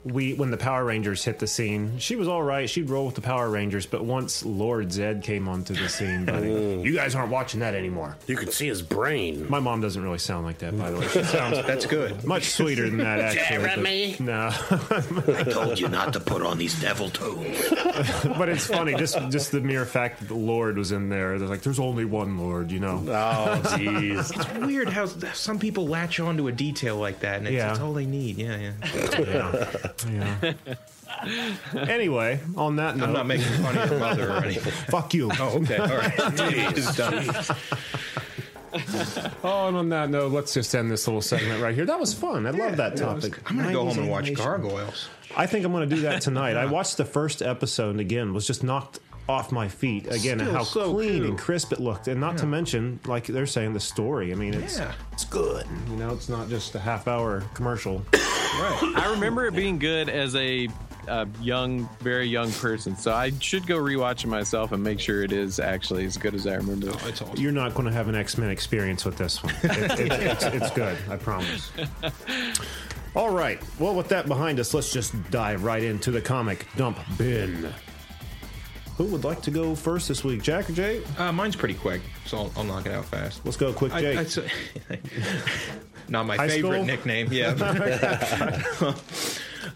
[0.04, 2.68] we when the Power Rangers hit the scene, she was all right.
[2.68, 6.48] She'd roll with the Power Rangers, but once Lord Zed came onto the scene, buddy,
[6.84, 8.16] you guys aren't watching that anymore.
[8.26, 9.46] you can see his brain.
[9.48, 11.08] My mom doesn't really sound like that, by the way.
[11.08, 12.22] She sounds That's good.
[12.24, 13.64] much sweeter than that, actually.
[13.64, 14.14] Jeremy.
[14.18, 17.56] But, no, I told you not to put on these devil tones.
[18.38, 18.94] but it's funny.
[18.96, 21.38] Just just the mere fact that the Lord was in there.
[21.38, 23.02] They're like, "There's only one Lord," you know.
[23.06, 24.30] Oh, jeez.
[24.36, 27.70] It's weird how some people latch onto a detail like that, and it's, Yeah.
[27.70, 28.36] it's all they need.
[28.38, 28.72] Yeah, yeah.
[29.18, 29.90] Yeah.
[31.76, 34.72] anyway, on that note, I'm not making fun of your mother or anything.
[34.90, 35.30] fuck you.
[35.38, 36.12] Oh, okay, all right.
[36.76, 37.24] It's done.
[39.44, 41.84] Oh, and on that note, let's just end this little segment right here.
[41.84, 42.46] That was fun.
[42.46, 43.38] I love that topic.
[43.48, 45.08] I'm gonna go home and watch Gargoyles.
[45.36, 46.56] I think I'm going to do that tonight.
[46.56, 50.46] I watched the first episode and again was just knocked off my feet again at
[50.46, 51.30] Still how so clean cool.
[51.30, 54.30] and crisp it looked, and not to mention, like they're saying, the story.
[54.32, 54.92] I mean, it's Yeah.
[55.12, 55.66] it's good.
[55.90, 58.04] You know, it's not just a half hour commercial.
[58.96, 60.68] I remember it being good as a,
[61.08, 62.96] a young, very young person.
[62.96, 66.34] So I should go rewatch it myself and make sure it is actually as good
[66.34, 66.90] as I remember.
[66.90, 67.06] it.
[67.06, 67.36] It's awesome.
[67.36, 69.54] You're not going to have an X Men experience with this one.
[69.62, 71.70] It, it, it's, it's good, I promise.
[73.16, 73.62] All right.
[73.78, 77.72] Well, with that behind us, let's just dive right into the comic dump bin.
[78.96, 81.02] Who would like to go first this week, Jack or Jay?
[81.18, 83.40] Uh, mine's pretty quick, so I'll, I'll knock it out fast.
[83.44, 84.18] Let's go, quick, I- Jake.
[84.18, 84.48] I'd say-
[86.08, 86.84] not my High favorite school?
[86.84, 87.28] nickname.
[87.32, 87.54] Yeah.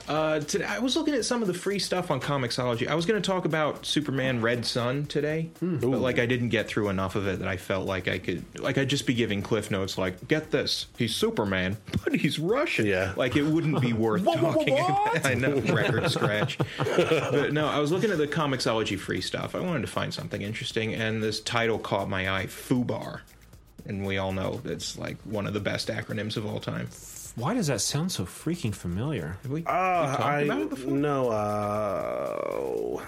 [0.08, 2.86] uh, today, I was looking at some of the free stuff on Comixology.
[2.88, 5.78] I was going to talk about Superman Red Sun today, Hmm.
[5.78, 8.44] but like I didn't get through enough of it that I felt like I could,
[8.60, 9.98] like I'd just be giving cliff notes.
[9.98, 12.86] Like, get this, he's Superman, but he's Russian.
[12.86, 13.12] Yeah.
[13.16, 14.74] Like it wouldn't be worth talking.
[14.78, 15.24] about.
[15.26, 16.58] I know, record scratch.
[16.78, 19.54] but no, I was looking at the Comixology free stuff.
[19.54, 23.20] I wanted to find something interesting, and this title caught my eye: FUBAR.
[23.86, 26.88] And we all know it's like one of the best acronyms of all time.
[27.38, 29.36] Why does that sound so freaking familiar?
[29.42, 30.90] Have we, we Uh, talked I about it before?
[30.92, 31.28] no.
[31.30, 33.00] Uh,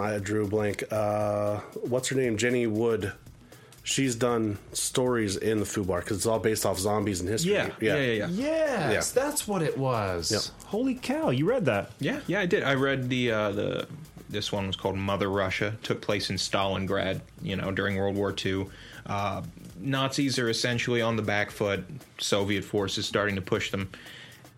[0.00, 0.84] I drew a blank.
[0.90, 2.38] Uh, what's her name?
[2.38, 3.12] Jenny Wood.
[3.82, 7.52] She's done stories in the Fubar because it's all based off zombies and history.
[7.52, 8.28] Yeah, yeah, yeah, yeah.
[8.30, 9.22] Yes, Yeah.
[9.22, 10.30] that's what it was.
[10.30, 10.42] Yep.
[10.68, 11.90] Holy cow, you read that?
[11.98, 12.62] Yeah, yeah, I did.
[12.64, 13.86] I read the uh, the
[14.30, 15.74] this one was called Mother Russia.
[15.82, 18.66] Took place in Stalingrad, you know, during World War II.
[19.06, 19.42] Uh,
[19.80, 21.84] Nazis are essentially on the back foot.
[22.18, 23.88] Soviet forces starting to push them,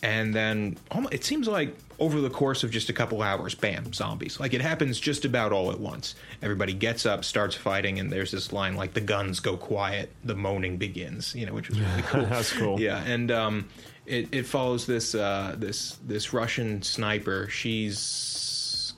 [0.03, 0.77] and then
[1.11, 4.41] it seems like over the course of just a couple hours, bam, zombies.
[4.41, 6.15] Like it happens just about all at once.
[6.43, 10.35] Everybody gets up, starts fighting, and there's this line like the guns go quiet, the
[10.35, 11.35] moaning begins.
[11.35, 12.25] You know, which was really cool.
[12.25, 12.81] That's cool.
[12.81, 13.69] Yeah, and um,
[14.07, 17.49] it, it follows this uh, this this Russian sniper.
[17.49, 17.99] She's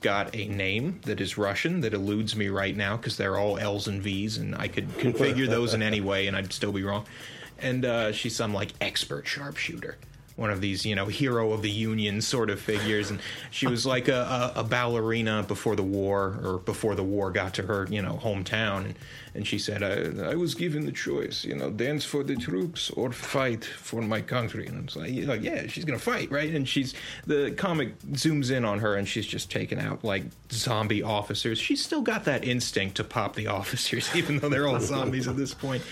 [0.02, 3.88] got a name that is Russian that eludes me right now because they're all L's
[3.88, 7.06] and V's, and I could configure those in any way, and I'd still be wrong.
[7.58, 9.96] And uh, she's some like expert sharpshooter.
[10.36, 13.84] One of these, you know, hero of the Union sort of figures, and she was
[13.84, 17.86] like a, a, a ballerina before the war, or before the war got to her,
[17.90, 18.94] you know, hometown.
[19.34, 22.90] And, she said, I, "I was given the choice, you know, dance for the troops
[22.90, 26.54] or fight for my country." And it's like, know, yeah, she's gonna fight, right?
[26.54, 26.94] And she's
[27.26, 31.58] the comic zooms in on her, and she's just taking out like zombie officers.
[31.58, 35.36] She's still got that instinct to pop the officers, even though they're all zombies at
[35.36, 35.82] this point.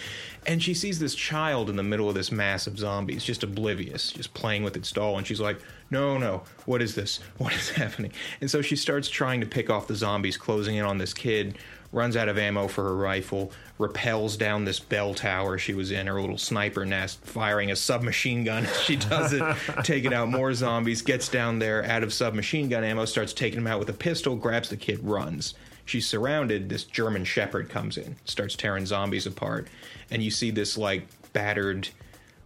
[0.46, 4.12] And she sees this child in the middle of this mass of zombies, just oblivious,
[4.12, 5.18] just playing with its doll.
[5.18, 7.20] And she's like, No, no, what is this?
[7.38, 8.12] What is happening?
[8.40, 11.58] And so she starts trying to pick off the zombies, closing in on this kid,
[11.92, 16.06] runs out of ammo for her rifle, repels down this bell tower she was in,
[16.06, 19.42] her little sniper nest, firing a submachine gun she does it,
[19.84, 23.66] taking out more zombies, gets down there out of submachine gun ammo, starts taking them
[23.66, 25.54] out with a pistol, grabs the kid, runs.
[25.84, 26.68] She's surrounded.
[26.68, 29.66] This German Shepherd comes in, starts tearing zombies apart,
[30.10, 31.88] and you see this like battered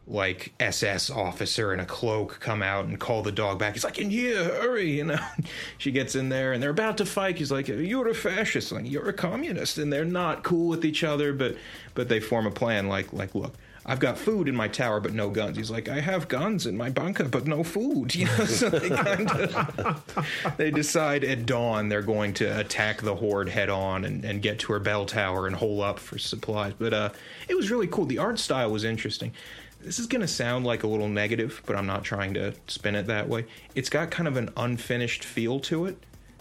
[0.07, 3.73] like SS officer in a cloak come out and call the dog back.
[3.73, 5.19] He's like, "In here, hurry!" You know.
[5.79, 7.39] she gets in there and they're about to fight.
[7.39, 11.05] He's like, "You're a fascist, like you're a communist," and they're not cool with each
[11.05, 11.33] other.
[11.33, 11.57] But
[11.95, 12.89] but they form a plan.
[12.89, 13.55] Like like look.
[13.87, 15.59] I've got food in my tower, but no guns.
[15.59, 18.15] He's like, I have guns in my bunker, but no food.
[18.25, 23.15] You know, so they kind of they decide at dawn they're going to attack the
[23.15, 26.73] horde head on and, and get to her bell tower and hole up for supplies.
[26.79, 27.11] But uh,
[27.49, 28.07] it was really cool.
[28.07, 29.33] The art style was interesting.
[29.81, 32.95] This is going to sound like a little negative, but I'm not trying to spin
[32.95, 33.45] it that way.
[33.75, 35.99] It's got kind of an unfinished feel to it,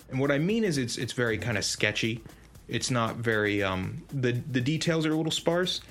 [0.10, 2.22] and what I mean is it's it's very kind of sketchy.
[2.70, 5.82] It's not very um, the the details are a little sparse,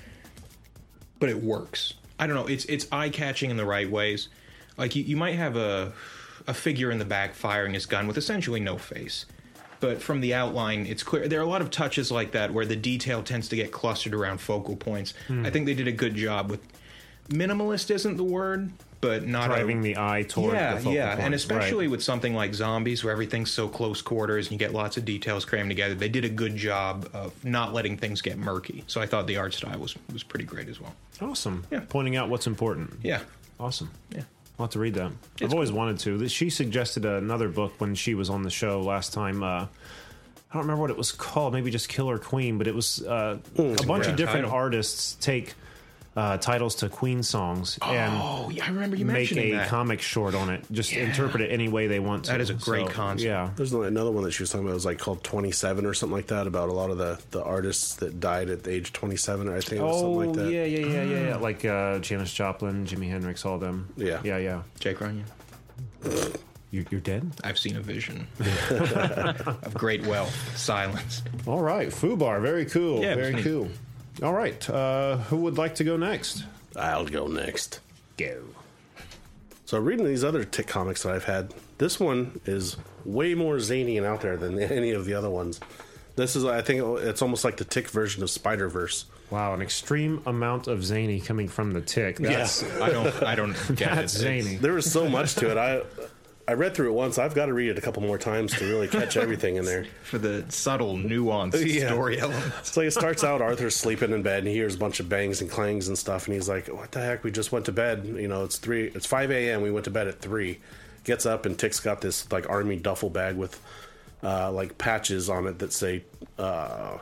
[1.23, 1.93] but it works.
[2.19, 2.47] I don't know.
[2.47, 4.27] It's it's eye catching in the right ways.
[4.77, 5.93] Like you, you might have a
[6.47, 9.25] a figure in the back firing his gun with essentially no face.
[9.79, 11.29] But from the outline, it's clear.
[11.29, 14.13] There are a lot of touches like that where the detail tends to get clustered
[14.13, 15.13] around focal points.
[15.27, 15.45] Hmm.
[15.45, 16.59] I think they did a good job with
[17.29, 21.09] minimalist isn't the word, but not a- Driving the eye toward yeah, the focal yeah,
[21.15, 21.25] point.
[21.27, 21.91] and especially Right.
[21.91, 25.45] with something like zombies, where everything's so close quarters and you get lots of details
[25.45, 25.93] crammed together.
[25.93, 28.83] They did a good job of not letting things get murky.
[28.87, 30.95] So I thought the art style was was pretty great as well.
[31.21, 31.63] Awesome.
[31.71, 31.81] Yeah.
[31.89, 32.99] Pointing out what's important.
[33.03, 33.19] Yeah,
[33.59, 33.91] Awesome.
[34.11, 34.23] yeah.
[34.59, 35.11] I'll have to read that.
[35.41, 36.27] I've always wanted to.
[36.29, 39.41] She suggested another book when she was on the show last time.
[39.43, 39.67] Uh, I
[40.53, 41.53] don't remember what it was called.
[41.53, 44.51] Maybe just Killer Queen, but it was uh, a bunch of different title.
[44.51, 45.55] artists take
[46.15, 49.41] uh, titles to Queen songs and Oh, yeah, I remember you mentioned that.
[49.43, 49.67] make mentioning a that.
[49.69, 50.63] comic short on it.
[50.71, 52.31] Just interpret it any way they want to.
[52.31, 53.25] That is a great concept.
[53.25, 53.49] Yeah.
[53.55, 54.71] There's another one that she was talking about.
[54.71, 56.45] It was like called 27 or something like that.
[56.45, 59.49] About a lot of the, the artists that died at age of 27.
[59.49, 60.51] I think it was Oh something like that.
[60.53, 61.35] yeah, yeah, yeah, yeah, yeah.
[61.37, 63.91] Like uh, Janis Joplin, Jimi Hendrix, all them.
[63.97, 64.21] Yeah.
[64.23, 64.61] yeah, yeah.
[64.79, 65.25] Jake Runyon.
[66.71, 67.31] You, you're dead.
[67.43, 68.27] I've seen a vision
[68.71, 71.21] of great wealth, silence.
[71.45, 73.43] All right, Fubar, very cool, Yeah, it was very neat.
[73.43, 73.67] cool.
[74.21, 76.43] All right, uh, who would like to go next?
[76.75, 77.79] I'll go next.
[78.17, 78.43] Go.
[79.65, 83.97] So reading these other Tick comics that I've had, this one is way more zany
[83.97, 85.59] and out there than any of the other ones.
[86.15, 89.05] This is, I think, it's almost like the Tick version of Spider Verse.
[89.31, 92.17] Wow, an extreme amount of zany coming from the tick.
[92.17, 93.23] That's, I don't.
[93.23, 94.19] I don't get that's it.
[94.19, 94.55] zany.
[94.57, 95.57] There was so much to it.
[95.57, 95.81] I
[96.47, 97.17] I read through it once.
[97.17, 99.85] I've got to read it a couple more times to really catch everything in there.
[100.03, 101.87] for the subtle, nuanced Yeah.
[101.87, 102.59] story elements.
[102.59, 103.41] It's like it starts out.
[103.41, 106.25] Arthur's sleeping in bed, and he hears a bunch of bangs and clangs and stuff,
[106.27, 107.23] and he's like, "What the heck?
[107.23, 108.05] We just went to bed.
[108.05, 108.91] You know, it's three.
[108.93, 109.61] It's five a.m.
[109.61, 110.59] We went to bed at three.
[111.05, 113.61] Gets up, and Tick's got this like army duffel bag with
[114.21, 116.03] uh, like patches on it that say,
[116.37, 116.97] uh,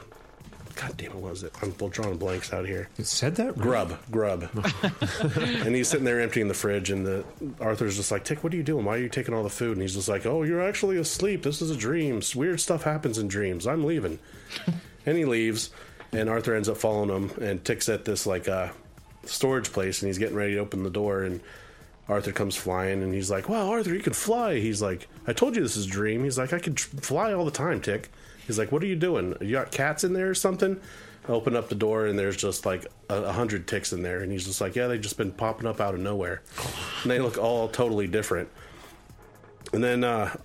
[0.82, 1.54] "God damn it, what was it?
[1.62, 3.58] I'm drawing blanks out here." It said that?
[3.58, 4.50] Grub, grub.
[5.36, 7.24] and he's sitting there emptying the fridge, and the
[7.60, 8.84] Arthur's just like, "Tick, what are you doing?
[8.84, 11.44] Why are you taking all the food?" And he's just like, "Oh, you're actually asleep.
[11.44, 12.22] This is a dream.
[12.36, 13.68] Weird stuff happens in dreams.
[13.68, 14.20] I'm leaving."
[15.06, 15.70] and he leaves,
[16.12, 18.70] and Arthur ends up following him, and Tick's at this like uh,
[19.26, 21.42] storage place, and he's getting ready to open the door, and
[22.10, 25.56] Arthur comes flying, and he's like, "Wow, Arthur, you can fly." He's like, "I told
[25.56, 28.12] you this is a dream." He's like, "I could tr- fly all the time, Tick."
[28.48, 29.36] He's like, "What are you doing?
[29.42, 30.80] You got cats in there or something?"
[31.28, 34.22] I open up the door, and there's just like a, a hundred ticks in there,
[34.22, 36.42] and he's just like, "Yeah, they've just been popping up out of nowhere,
[37.04, 38.50] and they look all totally different."
[39.74, 40.36] And then uh,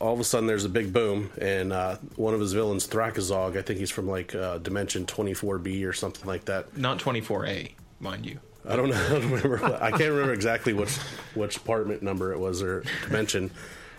[0.00, 3.56] all of a sudden, there's a big boom, and uh, one of his villains, Thrakkorzog,
[3.56, 6.76] I think he's from like uh, Dimension 24B or something like that.
[6.76, 8.38] Not 24A, mind you.
[8.68, 8.96] I don't know.
[9.06, 9.64] I don't remember.
[9.80, 10.96] I can't remember exactly which
[11.34, 13.50] which apartment number it was or dimension,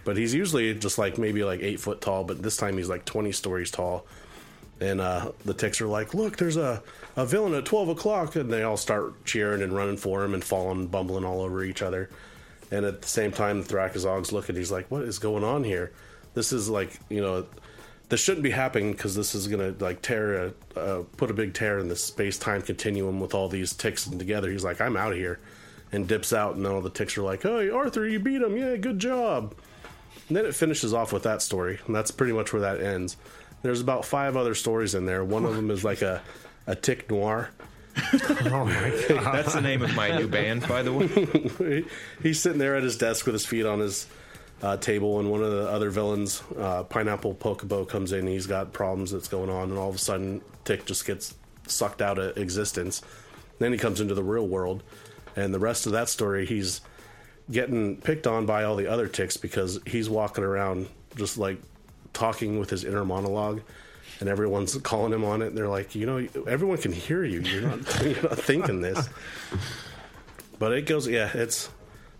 [0.03, 2.23] but he's usually just like maybe like eight foot tall.
[2.23, 4.05] But this time he's like twenty stories tall,
[4.79, 6.81] and uh, the ticks are like, "Look, there's a
[7.15, 10.43] a villain at twelve o'clock," and they all start cheering and running for him and
[10.43, 12.09] falling, bumbling all over each other.
[12.71, 14.55] And at the same time, Thrakkorzog's looking.
[14.55, 15.91] He's like, "What is going on here?
[16.33, 17.45] This is like you know."
[18.09, 20.35] This shouldn't be happening because this is gonna like tear
[20.75, 24.03] a uh, put a big tear in the space time continuum with all these ticks
[24.03, 24.51] together.
[24.51, 25.39] He's like, I'm out of here,
[25.93, 28.57] and dips out, and then all the ticks are like, Hey, Arthur, you beat him,
[28.57, 29.55] yeah, good job.
[30.31, 33.17] And then it finishes off with that story, and that's pretty much where that ends.
[33.63, 35.25] There's about five other stories in there.
[35.25, 36.21] One of them is like a
[36.65, 37.49] a tick noir.
[38.45, 39.35] Oh my god.
[39.35, 41.83] That's the name of my new band, by the way.
[42.23, 44.07] He's sitting there at his desk with his feet on his
[44.61, 48.25] uh, table, and one of the other villains, uh, Pineapple Pokopo, comes in.
[48.25, 51.35] He's got problems that's going on, and all of a sudden, Tick just gets
[51.67, 53.01] sucked out of existence.
[53.59, 54.81] Then he comes into the real world,
[55.35, 56.79] and the rest of that story, he's
[57.51, 61.57] getting picked on by all the other ticks because he's walking around just like
[62.13, 63.61] talking with his inner monologue.
[64.19, 65.55] And everyone's calling him on it.
[65.55, 67.41] They're like, you know, everyone can hear you.
[67.41, 69.09] You're not, you're not thinking this.
[70.59, 71.31] But it goes, yeah.
[71.33, 71.69] It's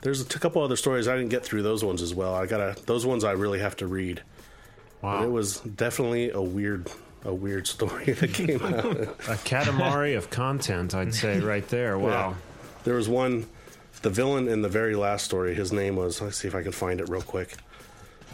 [0.02, 2.34] there's a couple other stories I didn't get through those ones as well.
[2.34, 4.24] I gotta those ones I really have to read.
[5.02, 5.18] Wow.
[5.18, 6.90] And it was definitely a weird
[7.24, 8.86] a weird story that came out.
[8.86, 12.00] a katamari of content, I'd say, right there.
[12.00, 12.36] Wow.
[12.84, 13.46] There was one,
[14.02, 15.54] the villain in the very last story.
[15.56, 16.22] His name was.
[16.22, 17.56] Let's see if I can find it real quick.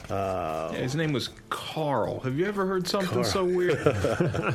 [0.09, 2.19] Uh, Yeah, his name was Carl.
[2.21, 3.23] Have you ever heard something Carl.
[3.25, 3.77] so weird?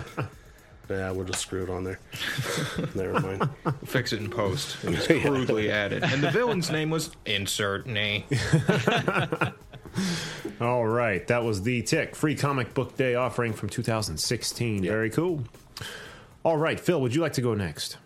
[0.88, 1.98] yeah, we'll just screw it on there.
[2.94, 3.48] Never mind.
[3.84, 4.82] Fix it in post.
[4.84, 6.04] It was crudely added.
[6.04, 8.24] And the villain's name was Insert Name.
[10.60, 14.82] All right, that was the Tick free comic book day offering from 2016.
[14.84, 15.42] Very cool.
[16.44, 17.98] All right, Phil, would you like to go next?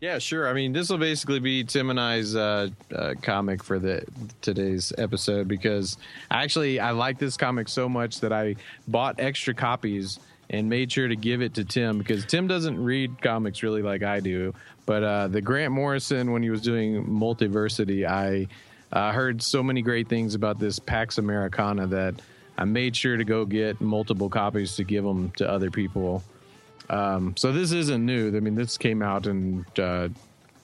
[0.00, 0.48] Yeah, sure.
[0.48, 4.04] I mean, this will basically be Tim and I's uh, uh, comic for the
[4.40, 5.96] today's episode because
[6.30, 8.54] actually I like this comic so much that I
[8.86, 13.20] bought extra copies and made sure to give it to Tim because Tim doesn't read
[13.20, 14.54] comics really like I do.
[14.86, 18.46] But uh, the Grant Morrison, when he was doing Multiversity, I
[18.92, 22.14] uh, heard so many great things about this Pax Americana that
[22.56, 26.22] I made sure to go get multiple copies to give them to other people.
[26.90, 28.36] Um, so this isn't new.
[28.36, 30.08] I mean, this came out in uh,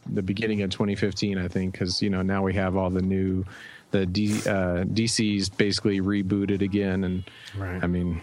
[0.06, 3.44] the beginning of 2015, I think, because you know now we have all the new,
[3.90, 7.24] the D, uh, DC's basically rebooted again, and
[7.56, 7.82] Right.
[7.82, 8.20] I mean,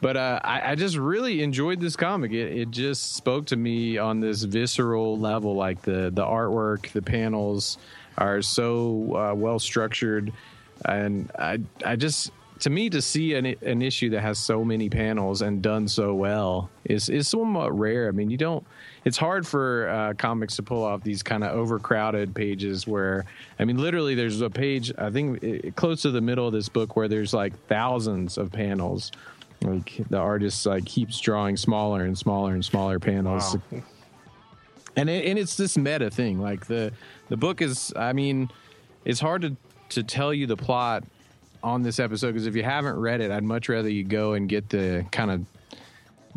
[0.00, 2.32] but uh, I, I just really enjoyed this comic.
[2.32, 5.54] It, it just spoke to me on this visceral level.
[5.54, 7.78] Like the the artwork, the panels
[8.16, 10.32] are so uh, well structured,
[10.84, 14.88] and I I just to me to see an an issue that has so many
[14.90, 18.08] panels and done so well is is somewhat rare.
[18.08, 18.66] I mean, you don't.
[19.04, 23.24] It's hard for uh, comics to pull off these kind of overcrowded pages where,
[23.58, 26.68] I mean, literally, there's a page I think it, close to the middle of this
[26.68, 29.12] book where there's like thousands of panels.
[29.60, 33.82] Like the artist like keeps drawing smaller and smaller and smaller panels Wow.
[34.96, 36.40] and it, and it's this meta thing.
[36.40, 36.92] Like the
[37.28, 38.50] the book is, I mean,
[39.04, 39.56] it's hard to
[39.90, 41.02] to tell you the plot
[41.62, 44.48] on this episode because if you haven't read it, I'd much rather you go and
[44.48, 45.46] get the kind of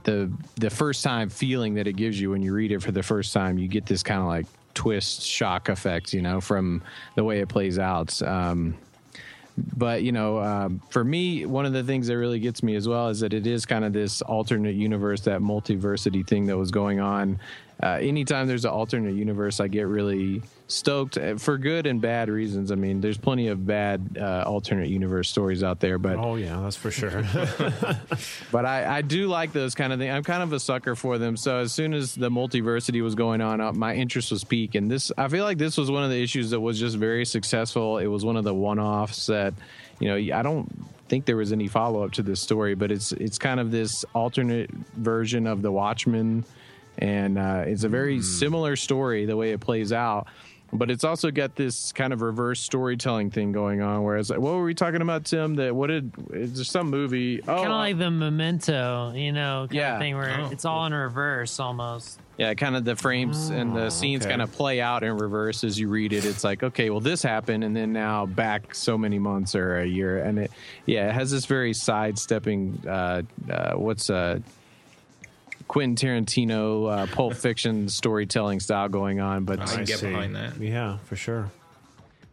[0.04, 3.04] the the first time feeling that it gives you when you read it for the
[3.04, 3.58] first time.
[3.58, 6.82] You get this kind of like twist shock effect, you know, from
[7.16, 8.22] the way it plays out.
[8.22, 8.78] Um,
[9.76, 12.88] but you know, um, for me, one of the things that really gets me as
[12.88, 16.72] well is that it is kind of this alternate universe, that multiversity thing that was
[16.72, 17.40] going on.
[17.82, 22.30] Uh, anytime there's an alternate universe, I get really stoked uh, for good and bad
[22.30, 22.72] reasons.
[22.72, 26.60] I mean, there's plenty of bad uh, alternate universe stories out there, but Oh yeah,
[26.62, 27.24] that's for sure.
[28.52, 30.14] but I, I do like those kind of things.
[30.14, 31.36] I'm kind of a sucker for them.
[31.36, 34.76] So as soon as the multiversity was going on, uh, my interest was peaked.
[34.76, 37.26] And this, I feel like this was one of the issues that was just very
[37.26, 37.98] successful.
[37.98, 39.54] It was one of the one-offs that,
[40.00, 40.68] you know, I don't
[41.10, 44.72] think there was any follow-up to this story, but it's it's kind of this alternate
[44.96, 46.46] version of the Watchmen,
[47.02, 50.28] and uh, it's a very similar story the way it plays out.
[50.74, 54.04] But it's also got this kind of reverse storytelling thing going on.
[54.04, 55.56] Whereas, what were we talking about, Tim?
[55.56, 57.42] That what did is there some movie?
[57.42, 59.94] Oh, kind of like the memento, you know, kind Yeah.
[59.96, 60.50] of thing where Oh.
[60.50, 62.22] it's all in reverse almost.
[62.38, 64.32] Yeah, kind of the frames and the scenes okay.
[64.32, 66.24] kind of play out in reverse as you read it.
[66.24, 69.86] It's like, okay, well, this happened, and then now back so many months or a
[69.86, 70.52] year, and it,
[70.86, 72.82] yeah, it has this very sidestepping.
[72.88, 74.40] Uh, uh, what's uh,
[75.72, 80.08] Quentin Tarantino, uh, Pulp Fiction storytelling style going on, but I can get see.
[80.10, 80.60] behind that.
[80.60, 81.50] yeah, for sure.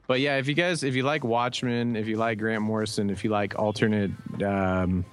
[0.08, 3.22] but yeah, if you guys, if you like Watchmen, if you like Grant Morrison, if
[3.22, 4.10] you like alternate
[4.42, 5.04] um,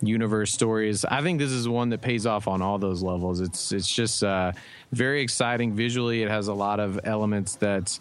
[0.00, 3.40] universe stories, I think this is one that pays off on all those levels.
[3.40, 4.50] It's it's just uh,
[4.90, 6.24] very exciting visually.
[6.24, 7.96] It has a lot of elements that.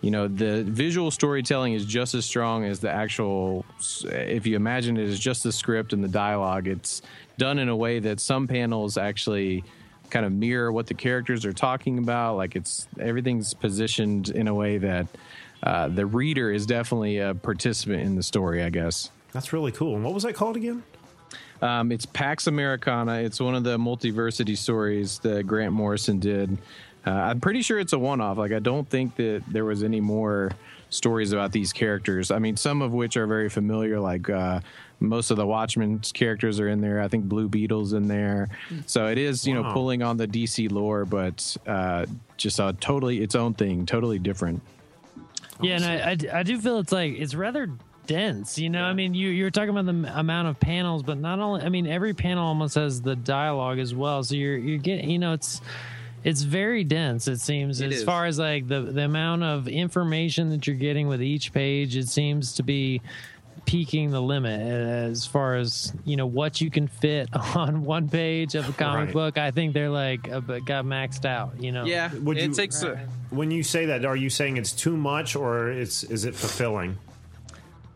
[0.00, 3.66] You know, the visual storytelling is just as strong as the actual.
[4.04, 7.02] If you imagine it as just the script and the dialogue, it's
[7.38, 9.64] done in a way that some panels actually
[10.10, 12.36] kind of mirror what the characters are talking about.
[12.36, 15.06] Like it's everything's positioned in a way that
[15.62, 18.62] uh, the reader is definitely a participant in the story.
[18.62, 19.94] I guess That's really cool.
[19.96, 20.82] And what was that called again?
[21.60, 23.20] um, it's Pax Americana.
[23.20, 26.56] It's one of the multiversity stories that Grant Morrison did.
[27.06, 28.38] Uh, I'm pretty sure it's a one-off.
[28.38, 30.50] Like I don't think that there was any more
[30.90, 32.30] stories about these characters.
[32.30, 34.00] I mean, some of which are very familiar.
[34.00, 34.60] Like uh,
[35.00, 37.00] most of the Watchmen characters are in there.
[37.00, 38.48] I think Blue Beetle's in there.
[38.86, 42.06] So it is, you know, pulling on the DC lore, but uh,
[42.36, 44.62] just a totally its own thing, totally different.
[45.60, 45.84] Yeah, and
[46.32, 47.70] I I do feel it's like it's rather
[48.06, 48.58] dense.
[48.58, 51.62] You know, I mean, you you're talking about the amount of panels, but not only.
[51.62, 54.22] I mean, every panel almost has the dialogue as well.
[54.24, 55.60] So you're you're getting, you know, it's
[56.28, 57.28] it's very dense.
[57.28, 58.04] It seems It as is.
[58.04, 61.96] far as like the the amount of information that you're getting with each page.
[61.96, 63.00] It seems to be
[63.66, 68.54] peaking the limit as far as you know what you can fit on one page
[68.54, 69.12] of a comic Right.
[69.12, 69.38] book.
[69.38, 71.60] I think they're like uh, got maxed out.
[71.62, 71.84] You know.
[72.22, 72.82] Would it you- takes.
[72.82, 72.96] A,
[73.30, 76.96] When you say that, are you saying it's too much or it's is it fulfilling?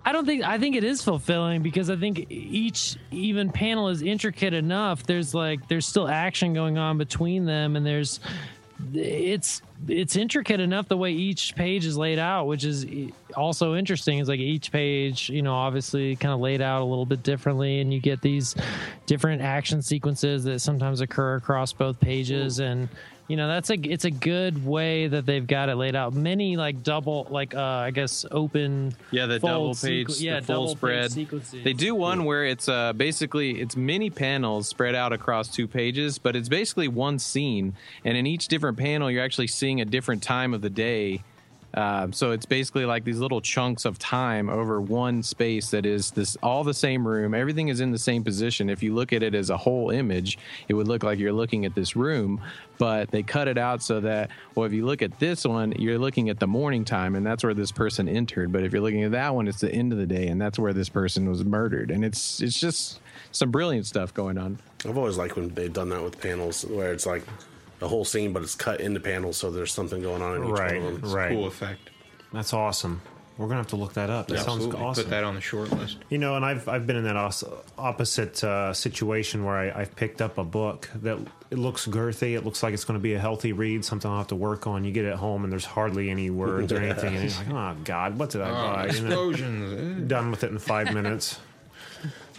[0.04, 4.02] I don't think I think it is fulfilling because I think each even panel is
[4.02, 5.04] intricate enough.
[5.04, 8.20] There's like there's still action going on between them, and there's
[8.92, 12.86] it's it's intricate enough the way each page is laid out, which is
[13.36, 14.18] also interesting.
[14.18, 17.80] It's like each page, you know, obviously kind of laid out a little bit differently,
[17.80, 18.54] and you get these
[19.06, 22.88] different action sequences that sometimes occur across both pages, and
[23.28, 26.12] you know that's a it's a good way that they've got it laid out.
[26.12, 30.46] Many like double like uh I guess open Yeah, the double page, sequ- yeah, the
[30.46, 31.10] full spread.
[31.64, 36.18] They do one where it's uh, basically it's many panels spread out across two pages,
[36.18, 40.22] but it's basically one scene, and in each different panel, you're actually seeing a different
[40.22, 41.22] time of the day.
[41.74, 46.10] Um, so it's basically like these little chunks of time over one space that is
[46.10, 47.34] this all the same room.
[47.34, 48.68] Everything is in the same position.
[48.68, 51.64] If you look at it as a whole image, it would look like you're looking
[51.64, 52.40] at this room,
[52.78, 55.98] but they cut it out so that well, if you look at this one, you're
[55.98, 58.52] looking at the morning time, and that's where this person entered.
[58.52, 60.58] But if you're looking at that one, it's the end of the day, and that's
[60.58, 61.90] where this person was murdered.
[61.90, 63.00] And it's it's just
[63.30, 64.58] some brilliant stuff going on.
[64.84, 67.22] I've always liked when they've done that with panels, where it's like
[67.82, 70.50] the whole scene, but it's cut into panels, so there's something going on in each
[70.58, 71.12] Right, one of them.
[71.12, 71.30] right.
[71.30, 71.90] Cool effect.
[72.32, 73.02] That's awesome.
[73.38, 74.28] We're gonna have to look that up.
[74.28, 74.80] That sounds Absolutely.
[74.80, 75.04] awesome.
[75.04, 75.96] Put that on the short list.
[76.10, 77.42] You know, and I've I've been in that os-
[77.78, 81.18] opposite uh, situation where I, I've picked up a book that
[81.50, 82.36] it looks girthy.
[82.36, 84.66] It looks like it's going to be a healthy read, something I'll have to work
[84.66, 84.84] on.
[84.84, 87.76] You get it home and there's hardly any words or anything, and you're like, oh
[87.84, 88.86] God, what did I Oh, buy?
[88.88, 89.06] You know?
[89.30, 90.02] explosions.
[90.02, 90.06] eh?
[90.06, 91.40] done with it in five minutes.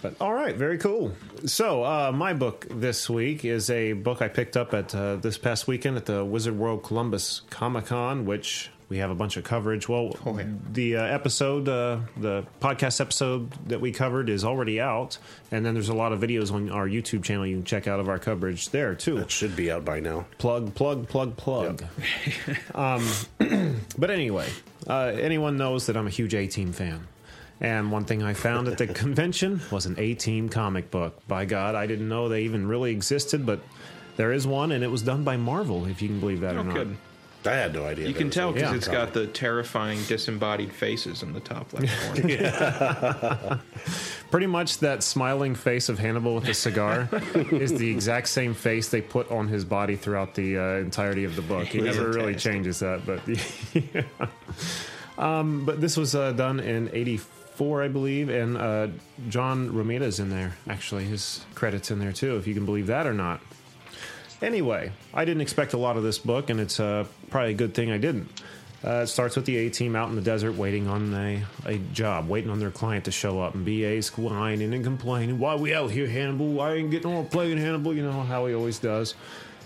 [0.04, 1.12] But all right, very cool.
[1.46, 5.38] So uh, my book this week is a book I picked up at uh, this
[5.38, 9.44] past weekend at the Wizard World Columbus Comic Con, which we have a bunch of
[9.44, 9.88] coverage.
[9.88, 10.44] Well, Oh, yeah.
[10.70, 15.16] the uh, episode, uh, the podcast episode that we covered is already out,
[15.50, 17.98] and then there's a lot of videos on our YouTube channel you can check out
[17.98, 19.14] of our coverage there too.
[19.20, 20.26] That should be out by now.
[20.36, 21.82] Plug, plug, plug, plug.
[22.74, 23.08] um,
[23.96, 24.50] but anyway,
[24.86, 27.06] uh, anyone knows that I'm a huge A Team fan.
[27.60, 31.26] And one thing I found at the convention was an A Team comic book.
[31.28, 33.60] By God, I didn't know they even really existed, but
[34.16, 36.60] there is one, and it was done by Marvel, if you can believe that Oh,
[36.60, 36.74] or not.
[36.74, 36.96] good.
[37.46, 38.08] I had no idea.
[38.08, 38.76] You can tell because Yeah.
[38.76, 43.60] it's got the terrifying disembodied faces in the top left corner.
[44.30, 47.08] Pretty much that smiling face of Hannibal with the cigar
[47.52, 51.36] is the exact same face they put on his body throughout the uh, entirety of
[51.36, 51.66] the book.
[51.66, 53.20] He never really changes that, but
[53.74, 54.02] yeah.
[55.18, 57.30] um, but this was uh, done in '84,
[57.82, 58.88] I believe, and uh,
[59.28, 60.56] John Romita's in there.
[60.68, 63.40] Actually, his credits in there too, if you can believe that or not.
[64.42, 67.74] Anyway, I didn't expect a lot of this book, and it's uh, probably a good
[67.74, 68.28] thing I didn't.
[68.84, 71.78] Uh, it starts with the A team out in the desert waiting on a, a
[71.94, 75.72] job, waiting on their client to show up, and BA's whining and complaining, Why we
[75.72, 76.60] out here, Hannibal?
[76.60, 79.14] I ain't getting on playing Hannibal, you know how he always does.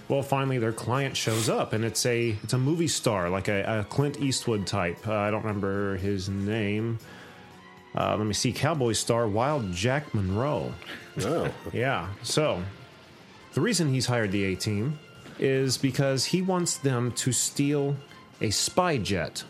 [0.09, 3.81] Well, finally, their client shows up, and it's a it's a movie star, like a,
[3.81, 5.07] a Clint Eastwood type.
[5.07, 6.99] Uh, I don't remember his name.
[7.97, 10.73] Uh, let me see, cowboy star Wild Jack Monroe.
[11.23, 12.09] Oh, Yeah.
[12.23, 12.63] So
[13.55, 14.99] the reason he's hired the A team
[15.39, 17.97] is because he wants them to steal
[18.41, 19.43] a spy jet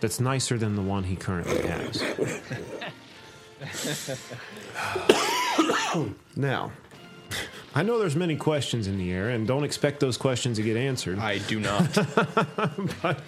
[0.00, 2.02] that's nicer than the one he currently has.
[6.36, 6.70] now,
[7.74, 10.76] I know there's many questions in the air, and don't expect those questions to get
[10.76, 11.18] answered.
[11.18, 11.82] I do not.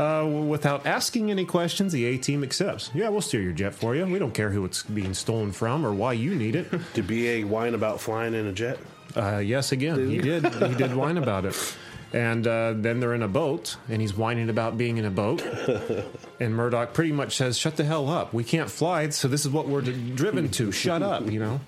[0.00, 2.90] Uh, without asking any questions, the A team accepts.
[2.94, 4.06] Yeah, we'll steer your jet for you.
[4.06, 6.70] We don't care who it's being stolen from or why you need it.
[6.94, 8.78] did BA whine about flying in a jet?
[9.14, 10.46] Uh, yes, again, he did.
[10.54, 11.76] He did whine about it.
[12.14, 15.44] And uh, then they're in a boat, and he's whining about being in a boat.
[16.40, 18.32] And Murdoch pretty much says, "Shut the hell up!
[18.32, 20.72] We can't fly, so this is what we're d- driven to.
[20.72, 21.60] Shut up!" You know.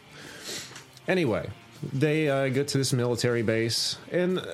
[1.07, 1.51] Anyway,
[1.93, 4.45] they uh, get to this military base, and uh,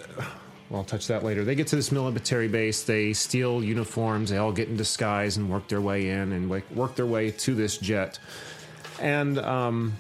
[0.71, 1.45] well, I'll touch that later.
[1.45, 2.83] They get to this military base.
[2.83, 4.31] They steal uniforms.
[4.31, 7.31] They all get in disguise and work their way in and like, work their way
[7.31, 8.19] to this jet,
[9.01, 9.95] and um,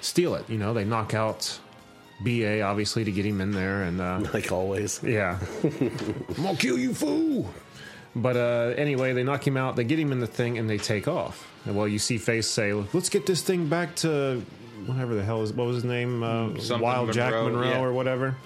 [0.00, 0.48] steal it.
[0.50, 1.58] You know, they knock out
[2.20, 5.02] BA obviously to get him in there, and uh, Like always.
[5.02, 7.50] yeah, I'm gonna kill you, fool.
[8.16, 9.76] But uh, anyway, they knock him out.
[9.76, 11.50] They get him in the thing, and they take off.
[11.64, 14.42] And well, you see Face say, "Let's get this thing back to
[14.86, 17.80] whatever the hell is what was his name, uh, Something Wild Jack Monroe, Monroe yeah.
[17.80, 18.36] or whatever."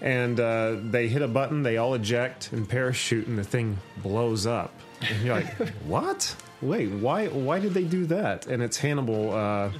[0.00, 1.62] And uh, they hit a button.
[1.62, 4.72] They all eject and parachute, and the thing blows up.
[5.00, 6.34] And you're like, "What?
[6.60, 7.26] Wait, why?
[7.28, 9.34] Why did they do that?" And it's Hannibal.
[9.34, 9.70] Uh,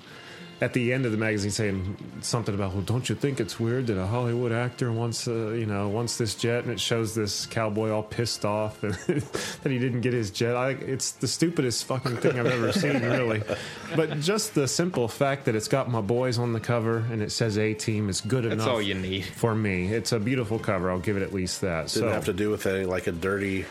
[0.60, 3.86] at the end of the magazine saying something about, well, don't you think it's weird
[3.86, 7.46] that a Hollywood actor wants, uh, you know, wants this jet, and it shows this
[7.46, 10.56] cowboy all pissed off that he didn't get his jet.
[10.56, 13.42] I, it's the stupidest fucking thing I've ever seen, really.
[13.94, 17.30] But just the simple fact that it's got my boys on the cover and it
[17.30, 18.68] says A Team is good That's enough.
[18.68, 19.24] all you need.
[19.26, 19.92] for me.
[19.92, 20.90] It's a beautiful cover.
[20.90, 21.86] I'll give it at least that.
[21.86, 23.64] Didn't so have to do with a like a dirty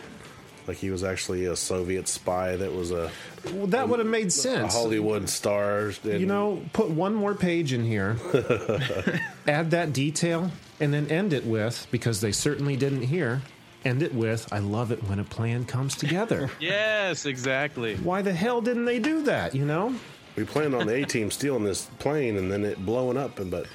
[0.68, 3.10] like he was actually a Soviet spy that was a,
[3.54, 4.74] Well, that would have made a sense.
[4.74, 5.94] Hollywood star.
[6.04, 8.18] and- You know, put one more page in here,
[9.48, 13.42] add that detail, and then end it with because they certainly didn't hear.
[13.86, 16.50] End it with I love it when a plan comes together.
[16.60, 17.96] Yes, exactly.
[17.96, 19.56] Why the hell didn't they do that?
[19.56, 19.96] You know.
[20.36, 23.50] we planned on the A team stealing this plane and then it blowing up, and
[23.50, 23.68] but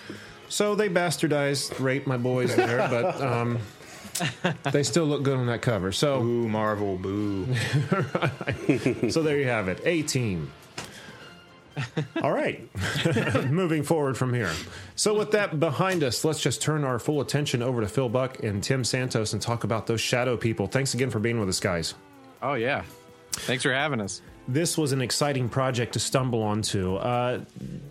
[0.49, 3.59] So they bastardized, raped my boys there, but um,
[4.73, 5.93] they still look good on that cover.
[5.93, 7.47] So, Boo, Marvel, boo.
[9.11, 9.81] so there you have it.
[9.85, 10.53] A team.
[12.23, 12.69] All right.
[13.51, 14.53] Moving forward from here.
[14.95, 18.43] So, with that behind us, let's just turn our full attention over to Phil Buck
[18.43, 20.67] and Tim Santos and talk about those shadow people.
[20.67, 21.95] Thanks again for being with us, guys.
[22.43, 22.85] Oh yeah.
[23.33, 24.21] Thanks for having us.
[24.49, 26.97] This was an exciting project to stumble onto.
[26.97, 27.41] Uh,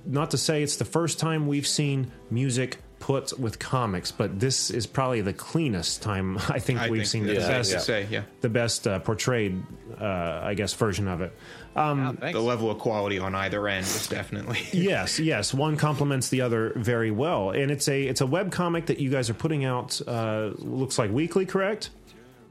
[0.05, 4.70] not to say it's the first time we've seen music put with comics, but this
[4.70, 8.08] is probably the cleanest time I think I we've think seen the best, safe say,
[8.10, 8.24] yeah.
[8.39, 9.62] the best uh, portrayed,
[9.99, 11.34] uh, I guess, version of it.
[11.76, 12.34] Oh, thanks.
[12.34, 14.60] The level of quality on either end is definitely.
[14.74, 15.54] yes, yes.
[15.54, 19.10] One complements the other very well, and it's a it's a web comic that you
[19.10, 19.99] guys are putting out.
[20.06, 21.89] Uh, looks like weekly, correct?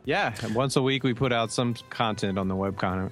[0.04, 3.10] Yeah, once a week we put out some content on the webcomic.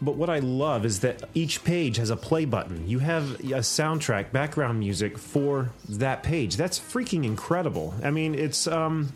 [0.00, 2.88] But what I love is that each page has a play button.
[2.88, 6.56] You have a soundtrack, background music for that page.
[6.56, 7.94] That's freaking incredible.
[8.02, 9.12] I mean, it's um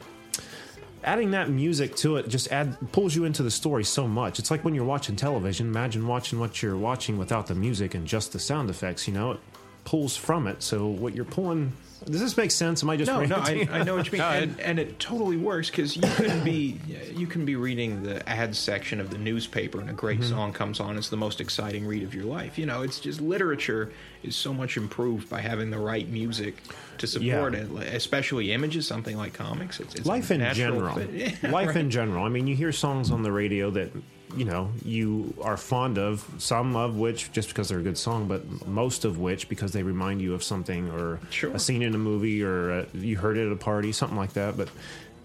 [1.04, 4.38] adding that music to it just add pulls you into the story so much.
[4.38, 5.68] It's like when you're watching television.
[5.68, 9.32] Imagine watching what you're watching without the music and just the sound effects, you know?
[9.32, 9.40] It
[9.84, 10.62] pulls from it.
[10.62, 11.72] So what you're pulling
[12.04, 12.82] does this make sense?
[12.82, 13.68] Am I just No, no, I.
[13.70, 16.78] I know what you mean, No, and, and it totally works because you can be
[17.14, 20.28] you can be reading the ad section of the newspaper, and a great Mm-hmm.
[20.30, 20.96] song comes on.
[20.98, 22.58] It's the most exciting read of your life.
[22.58, 23.92] You know, it's just literature
[24.22, 26.62] is so much improved by having the right music
[26.98, 27.60] to support Yeah.
[27.60, 28.86] it, especially images.
[28.86, 31.10] Something like comics, it's, it's life in general fit.
[31.42, 31.76] Yeah, life right.
[31.76, 33.90] in general i mean you hear songs on the radio that
[34.36, 38.26] you know you are fond of some of which just because they're a good song
[38.28, 41.50] but most of which because they remind you of something or Sure.
[41.52, 44.32] a scene in a movie or uh, you heard it at a party something like
[44.34, 44.68] that but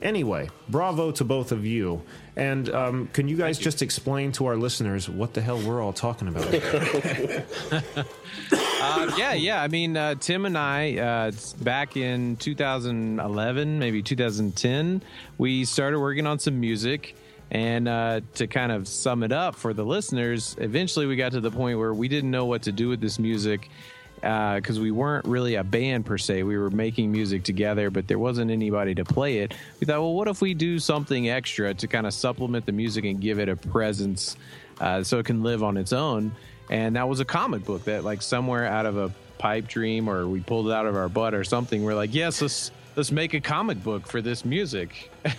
[0.01, 2.01] anyway bravo to both of you
[2.35, 5.93] and um, can you guys just explain to our listeners what the hell we're all
[5.93, 6.45] talking about
[8.79, 9.61] Uh, yeah, yeah.
[9.61, 11.31] I mean, uh, Tim and I, uh,
[11.61, 15.01] back in 2011, maybe 2010,
[15.37, 17.15] we started working on some music.
[17.49, 21.39] And uh, to kind of sum it up for the listeners, eventually we got to
[21.39, 23.69] the point where we didn't know what to do with this music
[24.15, 26.43] because we weren't really a band per se.
[26.43, 29.53] We were making music together, but there wasn't anybody to play it.
[29.79, 33.05] We thought, well, what if we do something extra to kind of supplement the music
[33.05, 34.35] and give it a presence
[34.81, 36.31] uh, so it can live on its own?
[36.69, 40.27] And that was a comic book that, like, somewhere out of a pipe dream or
[40.27, 43.35] we pulled it out of our butt or something, we're like, yes, let's let's make
[43.35, 45.11] a comic book for this music.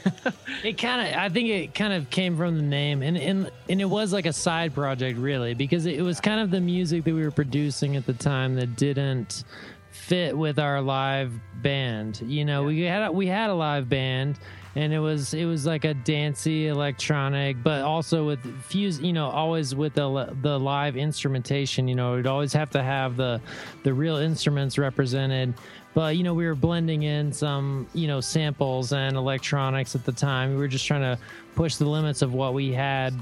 [0.65, 3.81] It kind of, I think it kind of came from the name, and and and
[3.81, 7.15] it was like a side project, really, because it was kind of the music that
[7.15, 9.45] we were producing at the time that didn't
[9.93, 11.33] fit with our live
[11.63, 12.23] band.
[12.27, 14.41] You know, we had a, we had a live band,
[14.75, 18.99] and it was it was like a dancey electronic, but also with fuse.
[18.99, 21.87] You know, always with the the live instrumentation.
[21.87, 23.41] You know, we'd always have to have the
[23.85, 25.55] the real instruments represented
[25.99, 30.13] but you know we were blending in some you know samples and electronics at the
[30.13, 30.51] time.
[30.51, 31.19] We were just trying to
[31.57, 33.13] push the limits of what we had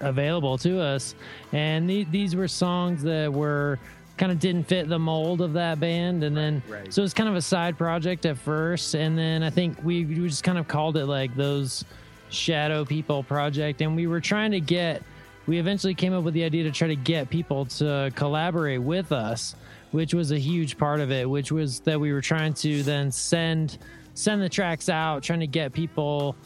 [0.00, 1.14] available to us.
[1.52, 3.78] And the, these were songs that were
[4.16, 6.24] kind of didn't fit the mold of that band.
[6.24, 8.94] And then so it was kind of a side project at first.
[8.94, 11.84] And then i think we, we just kind of called it like those
[12.30, 13.82] shadow people project.
[13.82, 15.02] And we were trying to get
[15.46, 19.12] we eventually came up with the idea to try to get people to collaborate with
[19.12, 19.54] us
[19.92, 23.10] which was a huge part of it which was that we were trying to then
[23.10, 23.78] send
[24.14, 26.36] send the tracks out trying to get people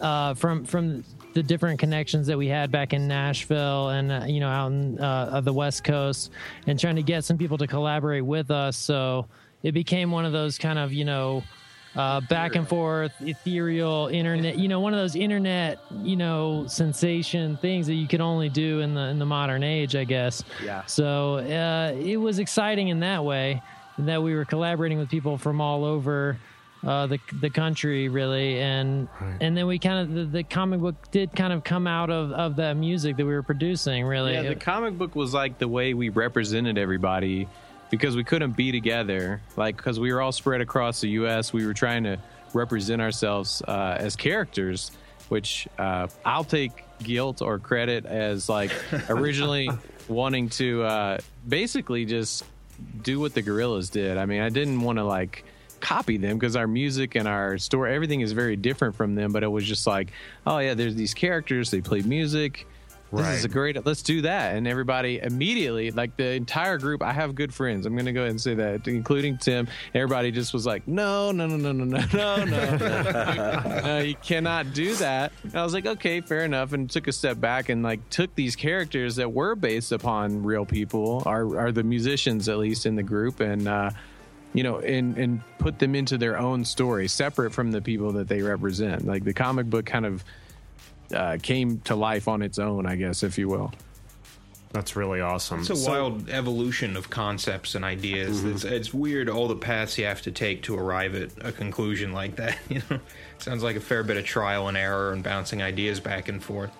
[0.00, 4.40] uh, from from the different connections that we had back in Nashville and uh, you
[4.40, 6.30] know out in uh, the West Coast
[6.66, 8.76] and trying to get some people to collaborate with us.
[8.76, 9.26] So
[9.62, 11.42] it became one of those kind of you know
[11.96, 14.58] uh, back and forth, ethereal internet.
[14.58, 18.80] You know, one of those internet, you know, sensation things that you can only do
[18.80, 20.42] in the in the modern age, I guess.
[20.64, 20.84] Yeah.
[20.86, 23.62] So uh, it was exciting in that way
[23.98, 26.38] that we were collaborating with people from all over
[26.84, 29.08] uh, the the country, really, and
[29.40, 32.32] and then we kind of the, the comic book did kind of come out of
[32.32, 34.32] of that music that we were producing, really.
[34.32, 37.48] Yeah, the comic book was like the way we represented everybody
[37.92, 39.42] because we couldn't be together.
[39.54, 42.16] Like, because we were all spread across the U.S., we were trying to
[42.54, 44.92] represent ourselves uh, as characters,
[45.28, 48.72] which uh, I'll take guilt or credit as like
[49.10, 49.68] originally
[50.08, 52.44] wanting to uh, basically just
[53.02, 54.16] do what the Gorillaz did.
[54.16, 55.44] I mean, I didn't want to like
[55.80, 59.32] copy them because our music and our story, everything is very different from them.
[59.32, 60.12] But it was just like,
[60.46, 61.70] oh yeah, there's these characters.
[61.70, 62.66] They play music.
[63.12, 63.84] This is a great.
[63.84, 64.56] Let's do that.
[64.56, 67.02] And everybody immediately, like the entire group.
[67.02, 67.84] I have good friends.
[67.84, 69.68] I'm going to go ahead and say that, including Tim.
[69.94, 73.80] Everybody just was like, no, no, no, no, no, no, no, no.
[73.84, 75.32] no, you cannot do that.
[75.42, 78.34] And I was like, okay, fair enough, and took a step back and like took
[78.34, 82.96] these characters that were based upon real people, are are the musicians at least in
[82.96, 83.90] the group, and uh,
[84.54, 88.28] you know, and and put them into their own story, separate from the people that
[88.28, 89.06] they represent.
[89.06, 90.24] Like the comic book kind of
[91.12, 93.72] uh, came to life on its own, I guess, if you will.
[94.72, 95.60] That's really awesome.
[95.60, 98.42] It's a So- wild evolution of concepts and ideas.
[98.44, 102.12] It's, it's weird all the paths you have to take to arrive at a conclusion
[102.12, 102.56] like that.
[102.70, 102.98] You know,
[103.38, 106.70] sounds like a fair bit of trial and error and bouncing ideas back and forth.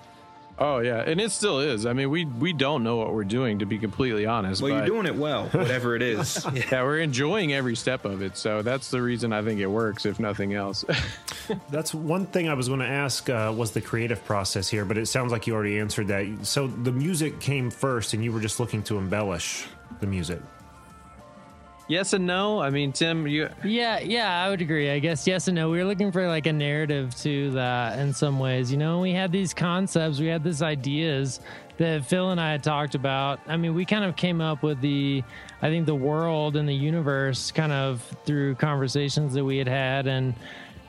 [0.59, 1.87] Oh yeah, and it still is.
[1.87, 4.63] I mean, we we don't know what we're doing to be completely honest.
[4.63, 6.47] Well, you're doing it well, whatever it is.
[6.53, 8.37] Yeah, we're enjoying every step of it.
[8.37, 10.85] So that's the reason I think it works, if nothing else.
[11.71, 14.97] That's one thing I was going to ask uh, was the creative process here, but
[14.97, 16.47] it sounds like you already answered that.
[16.47, 19.67] So the music came first, and you were just looking to embellish
[20.01, 20.41] the music.
[21.93, 22.61] Yes and no.
[22.61, 24.91] I mean, Tim, you Yeah, yeah, I would agree.
[24.91, 25.71] I guess yes and no.
[25.71, 28.73] We were looking for like a narrative to that in some ways.
[28.73, 31.41] You know, we had these concepts, we had these ideas
[31.77, 33.41] that Phil and I had talked about.
[33.47, 35.23] I mean, we kind of came up with the,
[35.61, 40.07] I think, the world and the universe kind of through conversations that we had had,
[40.07, 40.35] and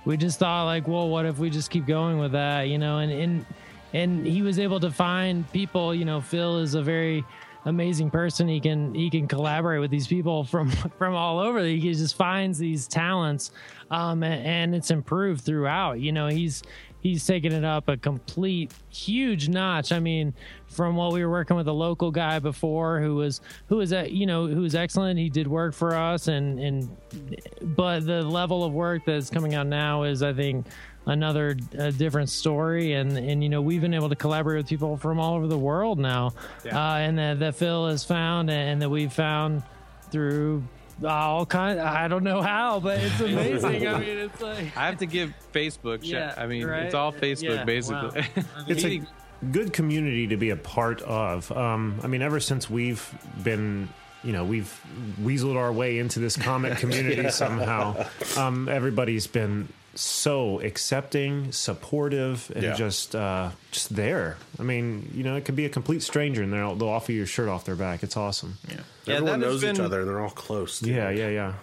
[0.05, 2.63] we just thought like, well, what if we just keep going with that?
[2.63, 3.45] You know, and and
[3.91, 5.93] and he was able to find people.
[5.93, 7.25] You know, Phil is a very
[7.65, 8.47] amazing person.
[8.47, 11.63] He can he can collaborate with these people from from all over.
[11.63, 13.51] He just finds these talents,
[13.91, 15.99] um, and, and it's improved throughout.
[15.99, 16.63] You know, he's
[17.01, 19.91] he's taken it up a complete huge notch.
[19.91, 20.33] I mean,
[20.67, 24.11] from what we were working with a local guy before who was who was at
[24.11, 25.19] you know who was excellent.
[25.19, 26.97] He did work for us, and and
[27.75, 30.65] but the level of work that's coming out now is I think
[31.05, 34.95] another uh, different story and and you know we've been able to collaborate with people
[34.97, 36.31] from all over the world now
[36.65, 39.61] uh, and that, that phil has found and that we've found
[40.11, 40.63] through
[41.05, 44.97] all kind i don't know how but it's amazing i mean it's like I have
[44.99, 45.99] to give Facebook.
[46.03, 46.83] Yeah, Yeah, I mean, right?
[46.83, 48.21] it's all Facebook Yeah, basically.
[48.21, 48.43] wow.
[48.67, 49.01] It's a
[49.51, 51.51] good community to be a part of.
[51.51, 53.07] Um, I mean, ever since we've
[53.43, 53.89] been,
[54.23, 54.73] you know, we've
[55.21, 58.05] weaseled our way into this comic community somehow.
[58.37, 62.73] Um, everybody's been so accepting, supportive, and Yeah.
[62.73, 64.37] just uh, just there.
[64.59, 67.19] I mean, you know, it could be a complete stranger, and they'll they'll offer you
[67.19, 68.03] your shirt off their back.
[68.03, 68.55] It's awesome.
[68.67, 68.77] Yeah.
[69.05, 70.79] Yeah, Everyone that has knows each other, they're all close.
[70.79, 70.89] too.
[70.89, 71.53] Yeah, yeah, yeah.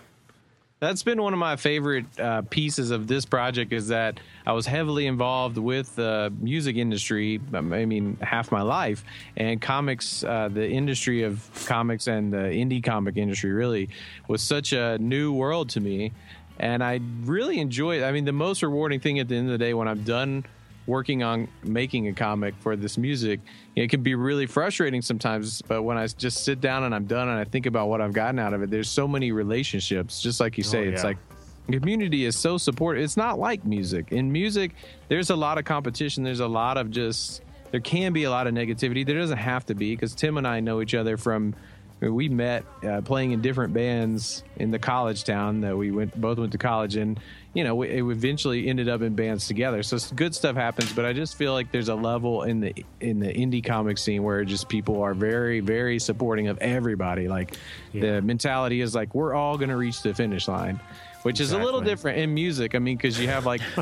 [0.78, 4.64] That's been one of my favorite uh, pieces of this project is that I was
[4.64, 7.38] heavily involved with the music industry.
[7.52, 9.04] I mean, half my life
[9.36, 10.24] and comics.
[10.24, 13.90] Uh, the industry of comics and the indie comic industry really
[14.26, 16.12] was such a new world to me,
[16.60, 18.00] and I really enjoy.
[18.00, 18.04] it.
[18.04, 20.44] I mean, the most rewarding thing at the end of the day when I'm done
[20.86, 23.38] working on making a comic for this music
[23.76, 27.28] it can be really frustrating sometimes but when i just sit down and i'm done
[27.28, 30.40] and i think about what i've gotten out of it there's so many relationships just
[30.40, 31.08] like you oh, say it's yeah.
[31.08, 31.18] like
[31.70, 34.74] community is so supportive it's not like music in music
[35.08, 38.46] there's a lot of competition there's a lot of just there can be a lot
[38.46, 41.54] of negativity there doesn't have to be because tim and i know each other from
[42.00, 46.38] we met uh, playing in different bands in the college town that we went both
[46.38, 47.18] went to college in.
[47.52, 49.82] You know we, it eventually ended up in bands together.
[49.82, 53.18] So good stuff happens but i just feel like there's a level in the in
[53.18, 57.28] the indie comic scene where just people are very very supporting of everybody.
[57.28, 57.56] Like
[57.92, 60.80] the mentality is like we're all going to reach the finish line
[61.22, 63.60] which is a little different in music i mean because you have like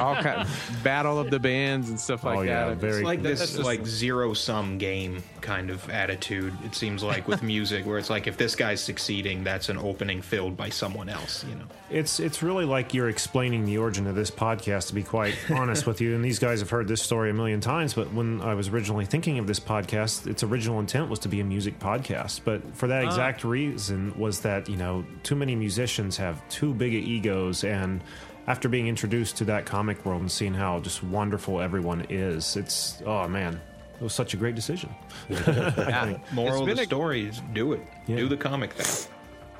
[0.00, 3.04] all kind of battle of the bands and stuff like Oh, yeah, that very- It's
[3.04, 6.52] like That's this just- like zero sum game kind of attitude.
[6.64, 10.20] It seems like with music, where it's like if this guy's succeeding, that's an opening
[10.20, 11.44] filled by someone else.
[11.48, 11.64] You know.
[11.90, 14.88] It's it's really like you're explaining the origin of this podcast.
[14.88, 17.60] To be quite honest with you, and these guys have heard this story a million
[17.60, 17.94] times.
[17.94, 21.40] But when I was originally thinking of this podcast, its original intent was to be
[21.40, 22.42] a music podcast.
[22.44, 23.06] But for that ah.
[23.06, 28.02] exact reason, was that you know too many musicians have too big of egos, and
[28.46, 33.02] after being introduced to that comic world and seeing how just wonderful everyone is, it's
[33.04, 33.60] oh man,
[33.94, 34.94] it was such a great decision.
[35.28, 36.16] yeah.
[36.32, 37.82] Moral of the a- story is do it.
[38.06, 39.12] Do the comic thing.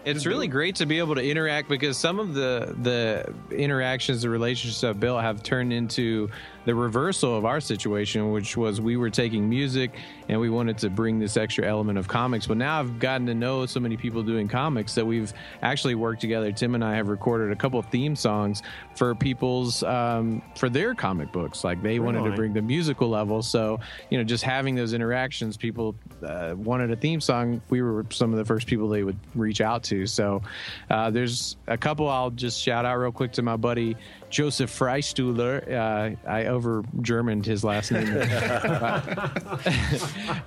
[0.04, 4.30] It's really great to be able to interact because some of the the interactions, the
[4.30, 6.30] relationships I've built have turned into
[6.68, 9.96] the reversal of our situation, which was we were taking music
[10.28, 12.46] and we wanted to bring this extra element of comics.
[12.46, 16.20] But now I've gotten to know so many people doing comics that we've actually worked
[16.20, 16.52] together.
[16.52, 18.62] Tim and I have recorded a couple of theme songs
[18.96, 21.64] for people's um, for their comic books.
[21.64, 23.40] Like they wanted to bring the musical level.
[23.40, 27.62] So you know, just having those interactions, people uh, wanted a theme song.
[27.70, 30.06] We were some of the first people they would reach out to.
[30.06, 30.42] So
[30.90, 33.96] uh, there's a couple I'll just shout out real quick to my buddy
[34.30, 35.70] Joseph Freistuhler.
[35.70, 39.32] Uh, I over Germaned his last name, but,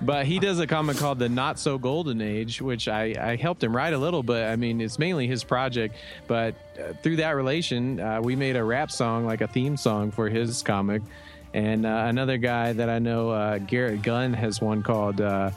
[0.00, 3.62] but he does a comic called the Not So Golden Age, which I, I helped
[3.62, 4.22] him write a little.
[4.22, 5.96] But I mean, it's mainly his project.
[6.26, 10.10] But uh, through that relation, uh, we made a rap song, like a theme song
[10.10, 11.02] for his comic.
[11.54, 15.50] And uh, another guy that I know, uh, Garrett Gunn, has one called uh,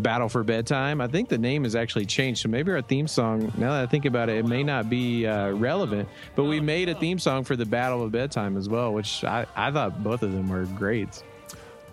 [0.00, 1.00] Battle for Bedtime.
[1.00, 2.42] I think the name has actually changed.
[2.42, 5.26] So maybe our theme song, now that I think about it, it may not be
[5.26, 6.08] uh, relevant.
[6.34, 9.46] But we made a theme song for the Battle of Bedtime as well, which I,
[9.56, 11.22] I thought both of them were great.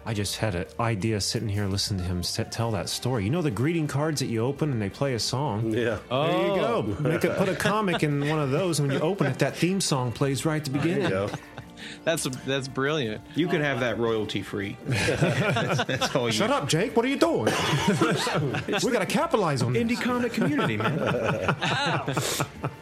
[0.05, 3.25] I just had an idea sitting here listening to him s- tell that story.
[3.25, 5.73] You know the greeting cards that you open and they play a song?
[5.73, 5.97] Yeah.
[6.09, 6.95] There you go.
[7.01, 8.79] Make a, put a comic in one of those.
[8.79, 11.11] and When you open it, that theme song plays right at the beginning.
[11.77, 11.83] Yeah.
[12.03, 13.21] That's that's brilliant.
[13.35, 14.77] You can have that royalty free.
[14.85, 16.33] that's, that's all you.
[16.33, 16.95] Shut up, Jake.
[16.95, 17.45] What are you doing?
[18.83, 19.83] we got to capitalize on this.
[19.83, 20.97] Indie comic community, man.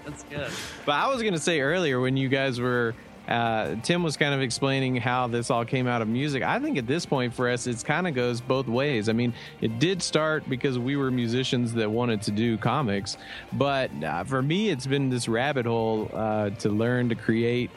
[0.05, 0.51] That's good.
[0.85, 2.95] But I was going to say earlier when you guys were,
[3.27, 6.43] uh, Tim was kind of explaining how this all came out of music.
[6.43, 9.09] I think at this point for us, it kind of goes both ways.
[9.09, 13.17] I mean, it did start because we were musicians that wanted to do comics,
[13.53, 17.71] but uh, for me, it's been this rabbit hole uh, to learn to create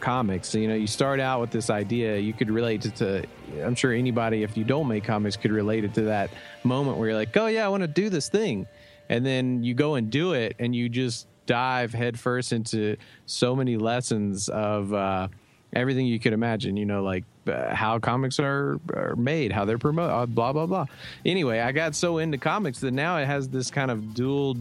[0.00, 0.54] comics.
[0.54, 3.24] You know, you start out with this idea, you could relate it to,
[3.62, 6.30] I'm sure anybody, if you don't make comics, could relate it to that
[6.64, 8.66] moment where you're like, oh, yeah, I want to do this thing.
[9.08, 12.96] And then you go and do it, and you just dive headfirst into
[13.26, 15.28] so many lessons of uh,
[15.72, 19.78] everything you could imagine, you know, like uh, how comics are, are made, how they're
[19.78, 20.86] promoted, uh, blah, blah, blah.
[21.24, 24.56] Anyway, I got so into comics that now it has this kind of dual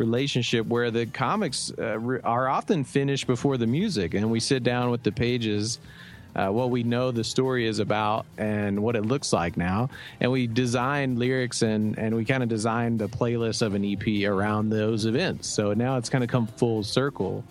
[0.00, 4.62] relationship where the comics uh, re- are often finished before the music and we sit
[4.64, 5.78] down with the pages
[6.36, 9.88] uh, what we know the story is about and what it looks like now
[10.20, 14.06] and we designed lyrics and and we kind of designed a playlist of an ep
[14.24, 17.44] around those events so now it's kind of come full circle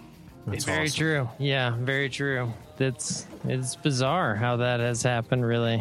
[0.51, 1.29] It's very true.
[1.37, 2.51] Yeah, very true.
[2.77, 5.45] That's it's bizarre how that has happened.
[5.45, 5.77] Really.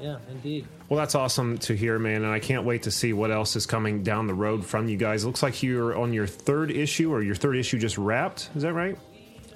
[0.00, 0.64] Yeah, indeed.
[0.88, 3.66] Well, that's awesome to hear, man, and I can't wait to see what else is
[3.66, 5.24] coming down the road from you guys.
[5.24, 8.50] looks like you're on your third issue, or your third issue just wrapped.
[8.54, 8.96] Is that right?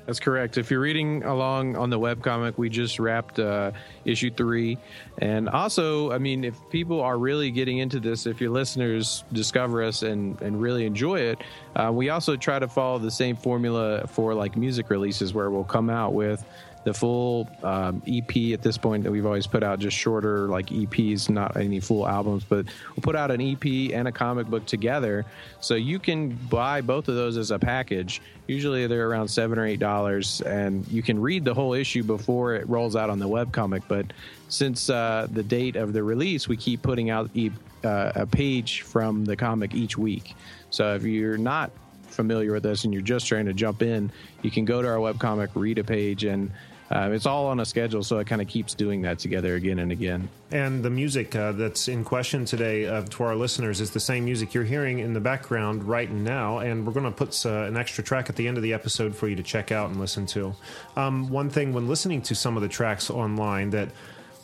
[0.07, 0.59] That's correct.
[0.59, 3.70] If you're reading along on the webcomic, we just wrapped uh,
[4.05, 4.76] issue three.
[5.18, 9.85] And also, I mean, if people are really getting into this, if your listeners discover
[9.85, 11.39] us and, and really enjoy it,
[11.76, 15.62] uh, we also try to follow the same formula for like music releases where we'll
[15.62, 16.45] come out with
[16.85, 20.66] the full um, EP at this point that we've always put out just shorter like
[20.66, 24.64] EPs, not any full albums, but we'll put out an EP and a comic book
[24.64, 25.26] together.
[25.61, 28.22] So you can buy both of those as a package.
[28.47, 32.55] Usually they're around seven or eight dollars, and you can read the whole issue before
[32.55, 33.83] it rolls out on the webcomic.
[33.87, 34.07] But
[34.49, 37.51] since uh, the date of the release, we keep putting out e-
[37.85, 40.35] uh, a page from the comic each week.
[40.70, 41.70] So if you're not
[42.09, 44.11] familiar with us and you're just trying to jump in,
[44.43, 46.51] you can go to our webcomic, read a page, and
[46.91, 49.78] uh, it's all on a schedule, so it kind of keeps doing that together again
[49.78, 50.28] and again.
[50.51, 54.24] And the music uh, that's in question today uh, to our listeners is the same
[54.24, 56.59] music you're hearing in the background right now.
[56.59, 59.14] And we're going to put uh, an extra track at the end of the episode
[59.14, 60.53] for you to check out and listen to.
[60.97, 63.91] Um, one thing when listening to some of the tracks online that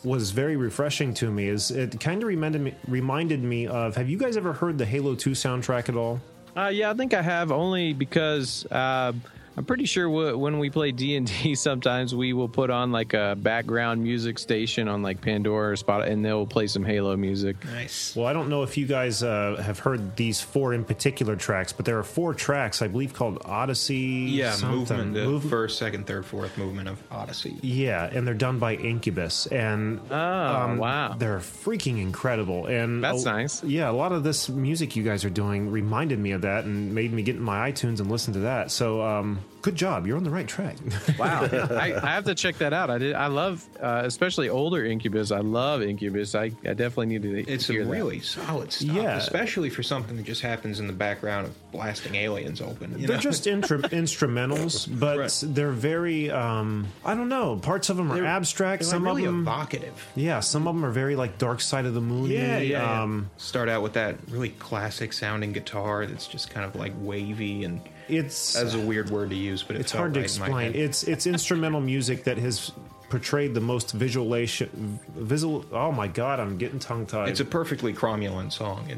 [0.04, 4.08] was very refreshing to me is it kind of reminded me, reminded me of have
[4.08, 6.20] you guys ever heard the Halo 2 soundtrack at all?
[6.56, 9.12] Uh, yeah, I think I have only because uh,
[9.58, 12.92] I'm pretty sure w- when we play D and D, sometimes we will put on
[12.92, 17.16] like a background music station on like Pandora or Spot, and they'll play some Halo
[17.16, 17.64] music.
[17.64, 18.14] Nice.
[18.14, 21.72] Well, I don't know if you guys uh, have heard these four in particular tracks,
[21.72, 23.96] but there are four tracks, I believe, called Odyssey.
[23.96, 24.78] Yeah, something.
[24.78, 25.14] movement.
[25.14, 27.56] The Move- first, second, third, fourth movement of Odyssey.
[27.62, 31.14] Yeah, and they're done by Incubus, and um, Oh, wow.
[31.18, 32.66] they're freaking incredible.
[32.66, 33.64] And That's a- nice.
[33.64, 36.94] Yeah, a lot of this music you guys are doing reminded me of that, and
[36.94, 38.70] made me get in my iTunes and listen to that.
[38.70, 40.06] So, um, good job.
[40.06, 40.76] You're on the right track.
[41.18, 42.90] Wow, I, I have to check that out.
[42.90, 43.14] I did.
[43.14, 45.30] I love, uh, especially older Incubus.
[45.32, 46.34] I love Incubus.
[46.34, 47.50] I, I definitely need to.
[47.52, 47.90] It's hear a that.
[47.90, 49.16] really solid stuff, Yeah.
[49.16, 52.98] especially for something that just happens in the background of blasting aliens open.
[53.00, 53.22] You they're know?
[53.22, 53.78] just intro-
[54.26, 55.42] instrumentals, but Right.
[55.54, 56.30] they're very.
[56.30, 57.56] Um, I don't know.
[57.56, 58.82] Parts of them are They're- abstract.
[58.82, 59.42] they're, some like, really of them.
[59.42, 60.06] evocative.
[60.14, 62.30] Yeah, some of them are very like Dark Side of the Moon.
[62.30, 63.02] Yeah, yeah, yeah.
[63.02, 67.64] Um, Start out with that really classic sounding guitar that's just kind of like wavy
[67.64, 70.24] and it's that's a weird word to use, but it it's felt hard to right
[70.24, 70.74] explain.
[70.74, 72.72] It's it's instrumental music that has
[73.08, 75.64] portrayed the most visualization, visual.
[75.72, 77.28] Oh my God, I'm getting tongue tied.
[77.28, 78.84] It's a perfectly cromulent song.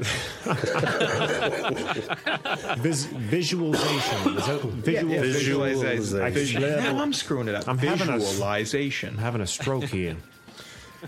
[2.79, 4.37] Vis- visualization.
[4.37, 5.13] Is that visual?
[5.15, 5.99] yeah, Visualization.
[5.99, 6.61] visualization.
[6.63, 7.69] Visual- Now I'm screwing it up.
[7.69, 9.11] I'm having a- Visualization.
[9.11, 10.17] I'm having a stroke here.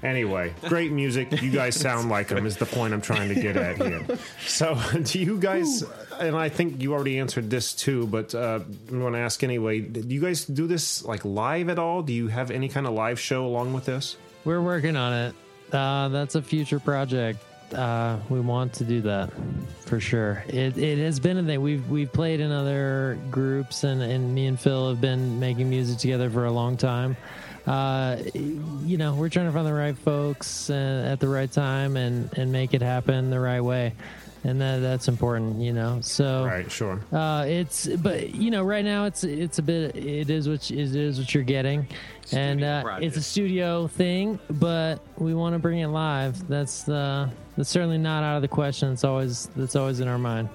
[0.02, 1.42] Anyway, great music.
[1.42, 4.18] You guys sound like them, is the point I'm trying to get at here.
[4.46, 5.84] So, do you guys,
[6.18, 9.80] and I think you already answered this too, but uh, I'm going to ask anyway.
[9.80, 12.02] Do you guys do this like live at all?
[12.02, 14.16] Do you have any kind of live show along with this?
[14.44, 15.34] We're working on it.
[15.72, 17.44] Uh, that's a future project.
[17.74, 19.30] Uh, we want to do that
[19.80, 20.44] for sure.
[20.48, 21.60] It, it has been a thing.
[21.60, 25.98] We've we've played in other groups, and, and me and Phil have been making music
[25.98, 27.16] together for a long time.
[27.66, 31.96] Uh, you know, we're trying to find the right folks uh, at the right time
[31.96, 33.92] and and make it happen the right way,
[34.44, 35.60] and that that's important.
[35.60, 37.00] You know, so Right, sure.
[37.12, 40.94] uh, it's but you know right now it's it's a bit it is what it
[40.94, 41.86] is what you're getting,
[42.32, 43.04] and uh, project.
[43.04, 44.38] it's a studio thing.
[44.50, 46.48] But we want to bring it live.
[46.48, 48.92] That's the that's certainly not out of the question.
[48.92, 50.48] It's always that's always in our mind.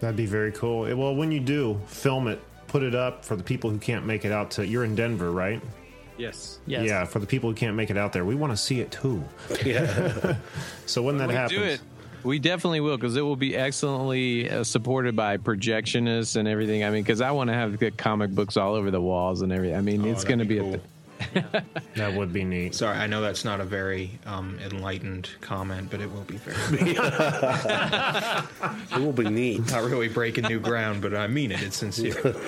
[0.00, 0.80] That'd be very cool.
[0.96, 4.24] Well, when you do, film it, put it up for the people who can't make
[4.24, 4.66] it out to.
[4.66, 5.60] You're in Denver, right?
[6.20, 6.58] Yes.
[6.66, 6.86] Yes.
[6.86, 8.90] Yeah, for the people who can't make it out there, we want to see it
[8.92, 9.24] too.
[9.64, 10.36] Yeah.
[10.86, 11.80] So when that we happens, do it.
[12.24, 16.82] We definitely will because it will be excellently uh, supported by projectionists and everything.
[16.84, 19.52] I mean, because I want to have the comic books all over the walls and
[19.52, 19.76] everything.
[19.76, 20.74] I mean, it's Oh, that'd going to be be, cool.
[20.74, 20.80] a.
[21.96, 22.74] that would be neat.
[22.74, 26.90] Sorry, I know that's not a very um, enlightened comment, but it will be very.
[28.92, 29.70] it will be neat.
[29.70, 31.62] not really breaking new ground, but I mean it.
[31.62, 32.34] It's sincere.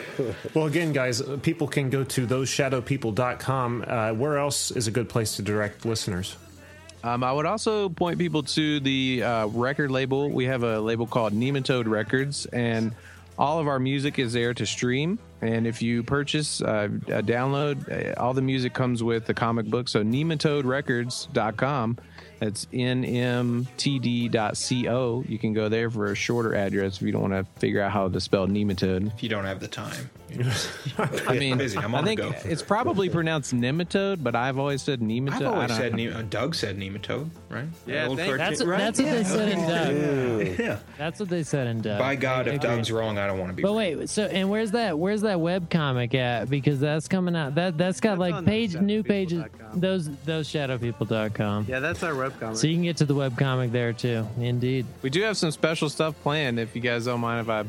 [0.55, 3.85] Well, again, guys, uh, people can go to thoseshadowpeople.com.
[3.87, 6.37] Uh, where else is a good place to direct listeners?
[7.05, 10.31] Um, I would also point people to the uh, record label.
[10.31, 12.93] We have a label called Nematode Records, and
[13.39, 15.19] all of our music is there to stream.
[15.43, 19.67] And if you purchase uh, a download, uh, all the music comes with the comic
[19.67, 19.89] book.
[19.89, 21.99] So nematoderecords.com.
[22.39, 23.65] That's nmtd.co.
[25.29, 27.91] You can go there for a shorter address if you don't want to figure out
[27.93, 29.13] how to spell nematode.
[29.15, 30.11] if you don't have the time,
[31.27, 31.79] I mean, busy.
[31.79, 32.33] I'm I on the think go.
[32.45, 35.33] it's probably pronounced nematode, but I've always said nematode.
[35.35, 37.65] I've always don't- said ne- uh, Doug said nematode, right?
[37.87, 38.79] Yeah, That old thank- cartoon- That's right?
[38.79, 40.59] that's what they said in Doug.
[40.63, 40.79] Yeah.
[40.99, 41.99] That's what they said in Doug.
[41.99, 42.77] By God, I if agree.
[42.77, 43.63] Doug's wrong, I don't want to be.
[43.63, 43.77] But wrong.
[43.79, 44.99] wait, so and where's that?
[44.99, 46.51] Where's that web comic at?
[46.51, 47.55] Because that's coming out.
[47.55, 49.09] That that's got That's like page new thoseshadowpeople.com.
[49.09, 49.45] pages.
[49.75, 51.67] Those those shadowpeople.com.
[51.69, 52.57] Yeah, that's our web comic.
[52.57, 54.27] So you can get to the web comic there too.
[54.39, 54.87] Indeed.
[55.03, 56.59] We do have some special stuff planned.
[56.59, 57.65] If you guys don't mind, if I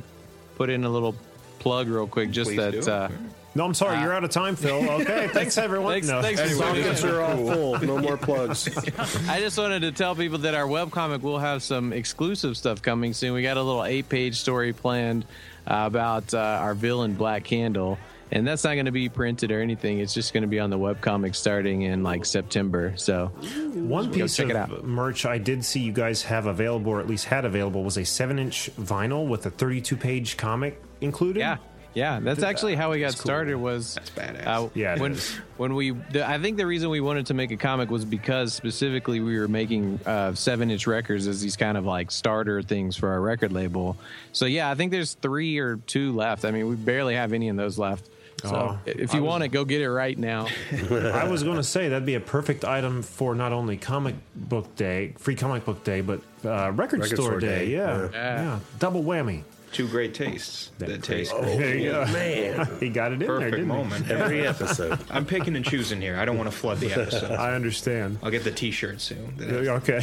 [0.56, 1.16] put in a little
[1.60, 2.88] plug real quick, just Please that.
[2.88, 3.10] Uh,
[3.56, 4.90] No, I'm sorry, you're out of time, Phil.
[5.02, 5.94] Okay, thanks everyone.
[5.94, 6.22] thanks, no.
[6.22, 7.80] thanks for Anyway, joining Pockets are all full.
[7.82, 8.68] No more plugs.
[9.30, 13.14] I just wanted to tell people that our webcomic will have some exclusive stuff coming
[13.14, 13.34] soon.
[13.34, 15.26] We got a little eight-page story planned
[15.68, 17.98] uh, about uh, our villain Black Candle,
[18.32, 20.00] and that's not going to be printed or anything.
[20.00, 22.94] It's just going to be on the webcomic starting in like September.
[22.98, 23.28] So
[23.74, 24.84] One piece check of it out.
[24.84, 28.06] merch I did see you guys have available, or at least had available, was a
[28.06, 31.40] seven-inch vinyl with a 32-page comic included.
[31.42, 31.58] Yeah,
[31.94, 32.20] yeah.
[32.22, 33.26] That's actually how we got That's cool.
[33.26, 33.56] started.
[33.58, 34.48] Was That's badass.
[34.48, 35.30] Uh, Yeah, it when is.
[35.58, 38.54] when we, the, I think the reason we wanted to make a comic was because
[38.54, 43.10] specifically we were making uh, seven-inch records as these kind of like starter things for
[43.10, 43.96] our record label.
[44.32, 46.46] So yeah, I think there's three or two left.
[46.46, 48.10] I mean, we barely have any of those left.
[48.44, 50.48] So Oh, if you want it, go get it right now.
[50.92, 54.76] I was going to say that'd be a perfect item for not only comic book
[54.76, 57.66] day, free comic book day, but uh, record, Record store, store day.
[57.68, 58.10] day, Yeah.
[58.12, 58.42] yeah.
[58.44, 59.44] yeah, double whammy.
[59.72, 61.34] Two great tastes that taste.
[61.42, 62.06] There you go.
[62.06, 64.12] Man, he got it in there, Perfect didn't moment.
[64.12, 65.00] every episode.
[65.10, 66.16] I'm picking and choosing here.
[66.20, 67.32] I don't want to flood the episode.
[67.32, 68.20] I understand.
[68.22, 69.36] I'll get the T-shirt soon.
[69.42, 70.02] Okay.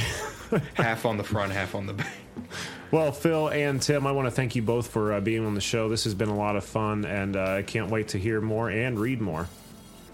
[0.74, 2.16] half on the front, half on the back.
[2.90, 5.60] Well, Phil and Tim, I want to thank you both for uh, being on the
[5.60, 5.88] show.
[5.88, 8.68] This has been a lot of fun, and uh, I can't wait to hear more
[8.68, 9.48] and read more.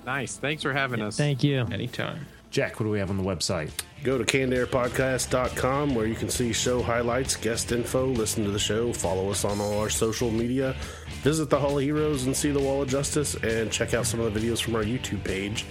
[0.05, 0.37] Nice.
[0.37, 1.17] Thanks for having us.
[1.17, 1.67] Thank you.
[1.73, 2.27] Anytime.
[2.51, 3.71] Jack, what do we have on the website?
[4.05, 8.93] Go to cannedairpodcast.com where you can see show highlights, guest info, listen to the show,
[8.93, 10.75] follow us on all our social media,
[11.23, 14.21] visit the Hall of Heroes and see the Wall of Justice, and check out some
[14.21, 15.67] of the videos from our YouTube page.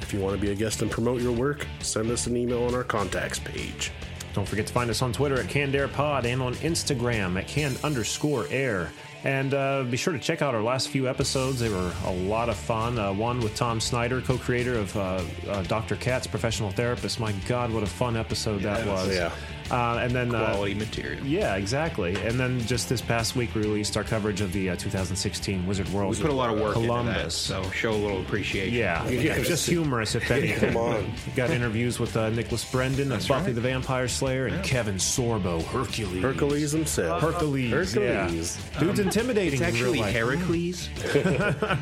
[0.00, 2.64] If you want to be a guest and promote your work, send us an email
[2.64, 3.92] on our contacts page.
[4.34, 8.46] Don't forget to find us on Twitter at CannedAirPod and on Instagram at can underscore
[8.50, 8.90] air.
[9.22, 11.60] And uh, be sure to check out our last few episodes.
[11.60, 12.98] They were a lot of fun.
[12.98, 15.96] Uh, one with Tom Snyder, co creator of uh, uh, Dr.
[15.96, 17.20] Katz, professional therapist.
[17.20, 19.14] My God, what a fun episode that was.
[19.14, 19.30] Yeah.
[19.70, 21.24] Uh, and then uh, Quality material.
[21.24, 22.16] Yeah, exactly.
[22.16, 25.88] And then just this past week, we released our coverage of the uh, 2016 Wizard
[25.90, 26.14] World.
[26.16, 27.48] We put a lot of work Columbus.
[27.50, 28.74] into that, so show a little appreciation.
[28.74, 29.46] Yeah, Yes.
[29.46, 30.72] just humorous, if anything.
[30.72, 31.12] Come on.
[31.36, 33.54] Got interviews with uh, Nicholas Brendon of That's Buffy right.
[33.54, 36.22] the Vampire Slayer and Kevin Sorbo, Hercules.
[36.22, 37.22] Hercules himself.
[37.22, 37.70] Hercules.
[37.70, 38.58] Hercules.
[38.74, 38.80] Yeah.
[38.80, 39.52] Dude's intimidating.
[39.54, 40.12] It's actually life.
[40.14, 40.86] Heracles.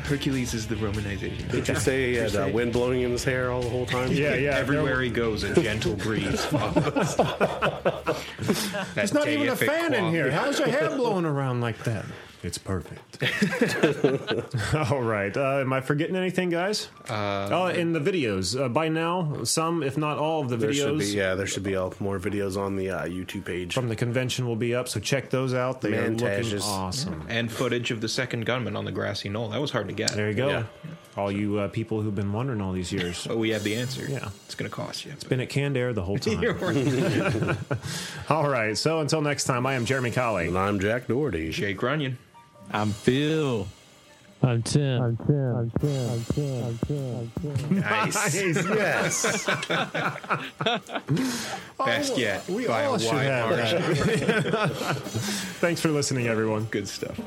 [0.05, 1.49] Hercules is the Romanization.
[1.51, 4.11] Did you say he had uh, wind blowing in his hair all the whole time?
[4.11, 4.57] Yeah, yeah.
[4.57, 7.15] Everywhere he goes, a gentle breeze follows.
[8.95, 10.31] There's not even a fan in here.
[10.31, 12.05] How's your hair blowing around like that?
[12.41, 13.21] It's perfect.
[14.91, 15.35] All right.
[15.35, 16.87] Uh, am I forgetting anything, guys?
[17.09, 18.57] Uh, oh, in the videos.
[18.57, 21.45] Uh, by now, some, if not all, of the There should videos be, yeah, there
[21.45, 23.73] should be uh, more videos on the uh, YouTube page.
[23.73, 24.87] from the convention will be up.
[24.87, 25.81] So check those out.
[25.81, 26.63] They are looking Montages.
[26.63, 27.25] awesome.
[27.27, 29.49] and footage of the second gunman on the grassy knoll.
[29.49, 30.13] That was hard to get.
[30.13, 30.47] There you go.
[30.47, 30.63] Yeah.
[31.19, 33.27] All you uh, people who've been wondering all these years.
[33.27, 34.05] But we have the answer.
[34.09, 34.29] Yeah.
[34.45, 35.11] It's going to cost you.
[35.11, 36.41] It's been at Canned Air the whole time.
[36.41, 37.57] You're right.
[38.29, 38.77] all right.
[38.77, 40.47] So until next time, I am Jeremy Colley.
[40.47, 41.51] And I'm Jack Doherty.
[41.51, 42.17] Jake Runyon.
[42.71, 43.67] I'm Phil.
[44.41, 45.01] I'm Tim.
[45.01, 45.55] I'm Tim.
[45.57, 46.09] I'm Tim.
[46.09, 46.63] I'm Tim.
[46.63, 47.15] I'm Tim.
[47.17, 47.31] I'm
[47.67, 47.79] Tim.
[47.81, 48.35] Nice.
[48.35, 49.45] Yes.
[51.77, 52.47] Best yet.
[52.47, 54.95] We by all a should wide have that.
[55.59, 56.63] Thanks for listening, everyone.
[56.71, 57.19] Good stuff.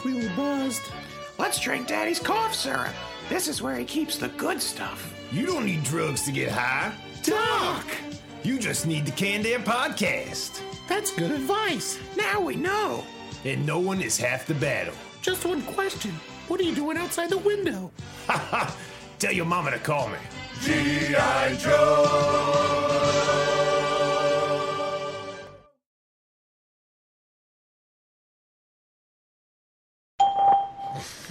[0.00, 0.82] I we were buzzed.
[1.38, 2.94] Let's drink Daddy's cough syrup.
[3.28, 5.14] This is where he keeps the good stuff.
[5.32, 6.92] You don't need drugs to get high.
[7.22, 7.84] Doc!
[8.42, 10.60] You just need the Canned Air podcast.
[10.88, 11.98] That's good advice.
[12.16, 13.04] Now we know.
[13.44, 14.94] And no one is half the battle.
[15.22, 16.12] Just one question.
[16.48, 17.90] What are you doing outside the window?
[18.26, 18.76] Ha ha!
[19.18, 20.18] Tell your mama to call me.
[20.62, 21.56] G.I.
[21.56, 23.39] Joe!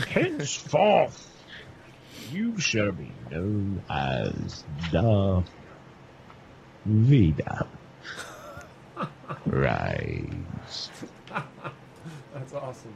[0.08, 1.28] Henceforth,
[2.32, 5.50] you shall be known as Darth
[6.86, 7.68] Vader.
[9.46, 10.90] Rise.
[12.34, 12.96] That's awesome.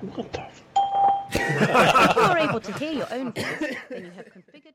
[0.00, 0.46] What the?
[1.32, 4.74] if you are able to hear your own voice, then you have configured